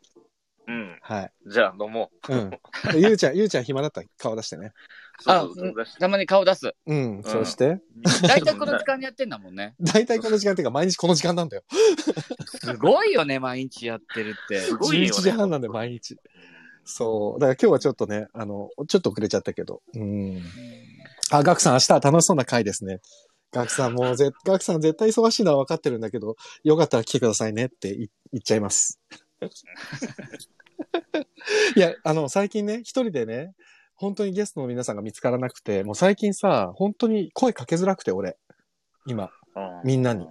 [0.70, 0.98] うん。
[1.02, 1.32] はい。
[1.46, 2.32] じゃあ飲もう。
[2.32, 2.50] うん。
[2.50, 2.58] で
[3.00, 4.72] ゆうちゃん、ゆうちゃん暇だったら顔出してね。
[5.26, 5.46] あ
[5.98, 6.72] たまに顔出す。
[6.86, 7.80] うん、そうして。
[8.22, 9.74] 大体この時間にやってんだもんね。
[9.82, 11.64] 大体この時間っていうか、毎日この時間なんだよ。
[12.46, 14.60] すごいよね、毎日やってるって。
[14.60, 16.16] すごいよね11時半なんで毎日。
[16.84, 17.40] そう。
[17.40, 19.82] だから今日はちょっとね、あの、ちょっと遅れちゃったけど。
[19.94, 20.42] うん。
[21.32, 23.00] あ、ガクさん明日は楽しそうな回ですね。
[23.52, 29.00] ガクさんもうぜ、ガクさん絶対忙しいのは分かってるんだけど、よかったら来てくださいねって言言っちゃいます。
[31.76, 33.54] いや、あの、最近ね、一人でね、
[33.94, 38.36] 本当にゲストの皆さんが見つからなくて、もう最近さ、本当に声かけづらくて、俺。
[39.06, 39.24] 今。
[39.24, 39.30] うん
[39.84, 40.26] みんなに。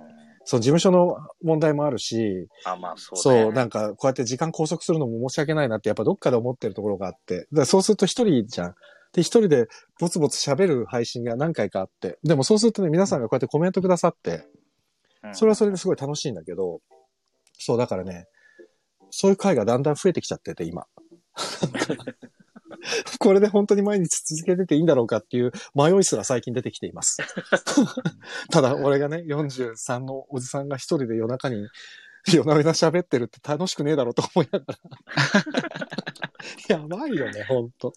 [0.45, 3.51] そう、事務所の問題もあるし、あ、まあそうそう、ね。
[3.51, 7.47] なんか、こうやって時間拘束するのも申し訳ないなって、やっぱどっかで思ってるところがあって。
[7.53, 8.75] だそうすると一人じゃん。
[9.13, 9.67] で、一人で
[9.99, 12.17] ボツボツ喋る配信が何回かあって。
[12.23, 14.31] でもそうするとね、皆さんがこうやってコメントくださって、
[15.23, 16.79] うんそれはそれですごい楽しいんだけど、
[17.59, 18.25] そう、だからね、
[19.11, 20.85] そういう回がだんだん増えてきちゃってて、今。
[23.19, 27.17] これで本当に毎日続けてていいんだろうかっていう迷いすら最近出てきています。
[28.51, 31.67] ただ、俺がね、43のおじさんが一人で夜中に
[32.27, 34.79] 夜な夜な喋ってるって楽しくねえだろうと思いながら。
[36.67, 37.93] やばいよね、ほんと。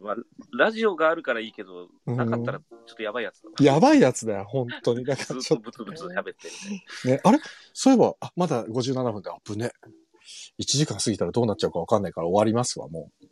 [0.00, 0.16] まあ、
[0.56, 3.54] ラジオがあるからいいけど、うんなかったらちょっとやばいやつだわ。
[3.60, 5.04] やばいやつだよ、本当に。
[5.04, 6.84] だかずっらちょっとブツブツ喋ってるね。
[7.02, 7.20] とね。
[7.24, 7.38] あれ？
[7.72, 9.72] そういえば、あ、まだ57分で、あぶね。
[10.58, 13.26] 1時間過ぎたらどうなっちゃうかわかんないから終わりますわ、もう。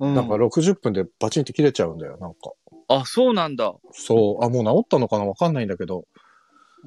[0.00, 2.52] うんなんか60分でバチンって切れちゃうんだよ、なんか。
[2.88, 3.72] あ、そうなんだ。
[3.92, 4.44] そう。
[4.44, 6.06] あ、もう治ったのかなわかんないんだけど。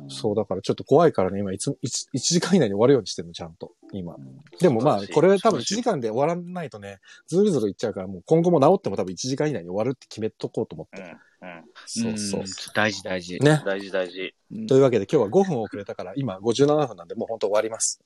[0.09, 3.71] そう、だからちょっと怖いからね、今いつ、いつ1時間以内に終わるようにしてるの、ちゃんと。
[3.93, 4.15] 今。
[4.59, 11.01] でもまあ、これ多分1時間で終わらないとね、ずるずるいっちゃうから、もう今後も治っても多分1時間以内に終わるって決めとこうと思って。
[11.41, 11.47] うん。
[11.47, 11.63] うん。
[11.85, 12.41] そうそう。
[12.41, 13.39] ん大事大事。
[13.39, 13.61] ね。
[13.65, 14.35] 大事大事。
[14.51, 18.01] うんというわけで今日は5分遅れたから、今57分なんでもう本当終わります。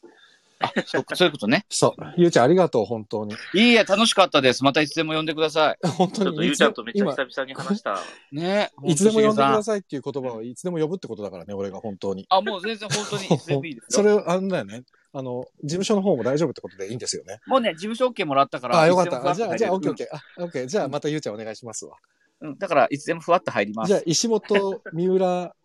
[0.86, 1.66] そうそういうことね。
[1.70, 2.14] そう。
[2.18, 3.36] ゆうちゃんありがとう、本当に。
[3.53, 4.64] いいや、楽しかったです。
[4.64, 6.26] またいつでも呼んでくださ本当に。
[6.26, 7.97] ちょっとゆうちゃんとめっちゃ今久々に話した。
[8.32, 8.36] い。
[8.36, 9.64] ねいつでも呼んでくだい。
[9.64, 12.26] さいっていう言葉をいつでも呼ぶってことだからね、俺が本当に。
[12.30, 14.03] あ、もう全然本当にいつでもいいですよ。
[14.03, 14.84] それ、あんだよね。
[15.12, 17.39] あの、事務所の方も大丈夫ってことでいいんですよね。
[17.47, 18.80] もうね、事務所 OK もらったから。
[18.80, 19.28] あ、よかった。
[19.28, 20.16] あじゃあ、じゃあ、オッケーオッケケー。
[20.16, 20.68] あ、オッケー。
[20.68, 21.95] じゃあ、またゆうちゃんお願いしますわ。
[22.43, 22.47] ー。
[22.47, 23.88] うん、だから、いつでもふわっと入ります。
[23.88, 25.55] じゃあ、石本、三浦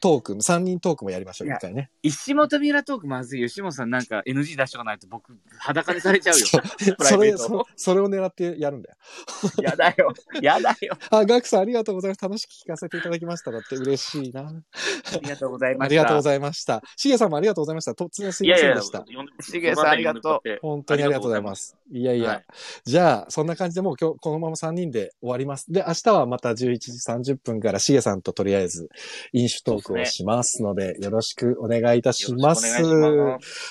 [0.00, 1.90] トーク、3人トークもやりましょう、一回ね。
[2.02, 3.46] 石本ミラトークまずい。
[3.46, 6.46] 吉本さんなんか NG 出しとかないと僕、裸にされちゃうよ。
[6.46, 6.62] そう
[6.96, 8.96] プライそれ、そそれを狙ってやるんだよ。
[9.62, 10.14] やだよ。
[10.40, 10.96] やだよ。
[11.10, 12.22] あ、ガクさんありがとうございます。
[12.22, 13.50] 楽しく聞かせていただきました。
[13.50, 14.42] だって嬉しいな。
[14.42, 14.52] あ
[15.20, 15.84] りがとうございました。
[15.84, 16.82] ありがとうございました。
[16.96, 17.92] しげさんもありがとうございました。
[17.92, 19.00] 突然すいませんでした。
[19.00, 20.58] 呼んでしげさんありがとう。
[20.62, 21.76] 本当にありがとうございます。
[21.90, 22.44] いやいや、はい
[22.84, 25.70] じゃあ、そんな感じでもう今日このまま3人で終わります。
[25.70, 28.88] で、明日はまた11時30分からしげさんととりあえず
[29.32, 32.82] 飲酒トークをしますので、よろしくお願いいたします。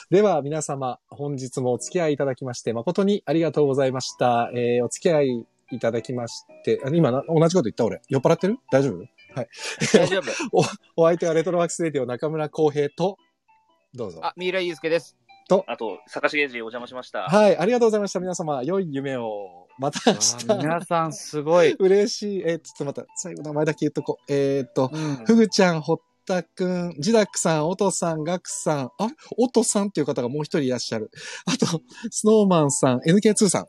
[0.09, 4.51] では皆様、本日もお付き合いいただきまして誠にありがとうございました。
[4.53, 8.01] えー、お付き合いいただきまして、あ今な同じこと言った俺。
[8.09, 8.57] 酔っ払ってる？
[8.71, 9.05] 大丈夫？
[9.93, 10.31] 大丈夫。
[10.97, 13.17] お相手はレトロワークスレディオ中村浩平と、
[13.93, 14.19] どうぞ。
[14.23, 15.17] あ、三浦祐介です。
[15.67, 17.23] あと、坂重寺お邪魔しました。
[17.23, 18.19] はい、ありがとうございました。
[18.19, 19.67] 皆様、良い夢を。
[19.77, 20.45] また明日。
[20.63, 21.73] 皆さんすごい。
[21.79, 22.41] 嬉しい。
[22.45, 24.33] えーちょっとまた、最後名前だけ言っとこう。
[24.33, 29.13] えーっと、うんふぐちゃん、ほったくん、ジダックさん、おとさん、ガクさん、あれ？
[29.37, 31.09] おとさんっていう方がもう一人いらっしゃる。
[31.45, 31.65] あと、
[32.11, 33.65] スノーマンさん、NK2 さん。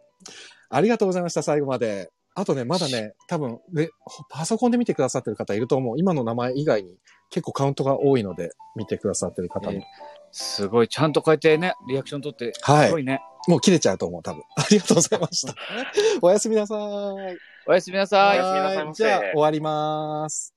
[0.70, 2.10] ありがとうございました、最後まで。
[2.34, 3.90] あとね、まだね、多分、で、
[4.30, 5.98] パソコンで見てくださってる方いると思う。
[5.98, 6.96] 今の名前以外に
[7.28, 9.82] 結構カウントが多いので、見てくださってる方も。
[10.32, 10.88] えすごい。
[10.88, 13.20] ちゃんとこうやってね、リアクション取って、はいすごいね。
[13.48, 14.42] もう切れちゃうと思う、多分。
[14.56, 15.54] ありがとうございました。
[16.22, 16.78] おやすみなさい。
[17.66, 18.40] おやすみなさい。
[18.40, 20.54] おやすみなさいじゃあ、終わります。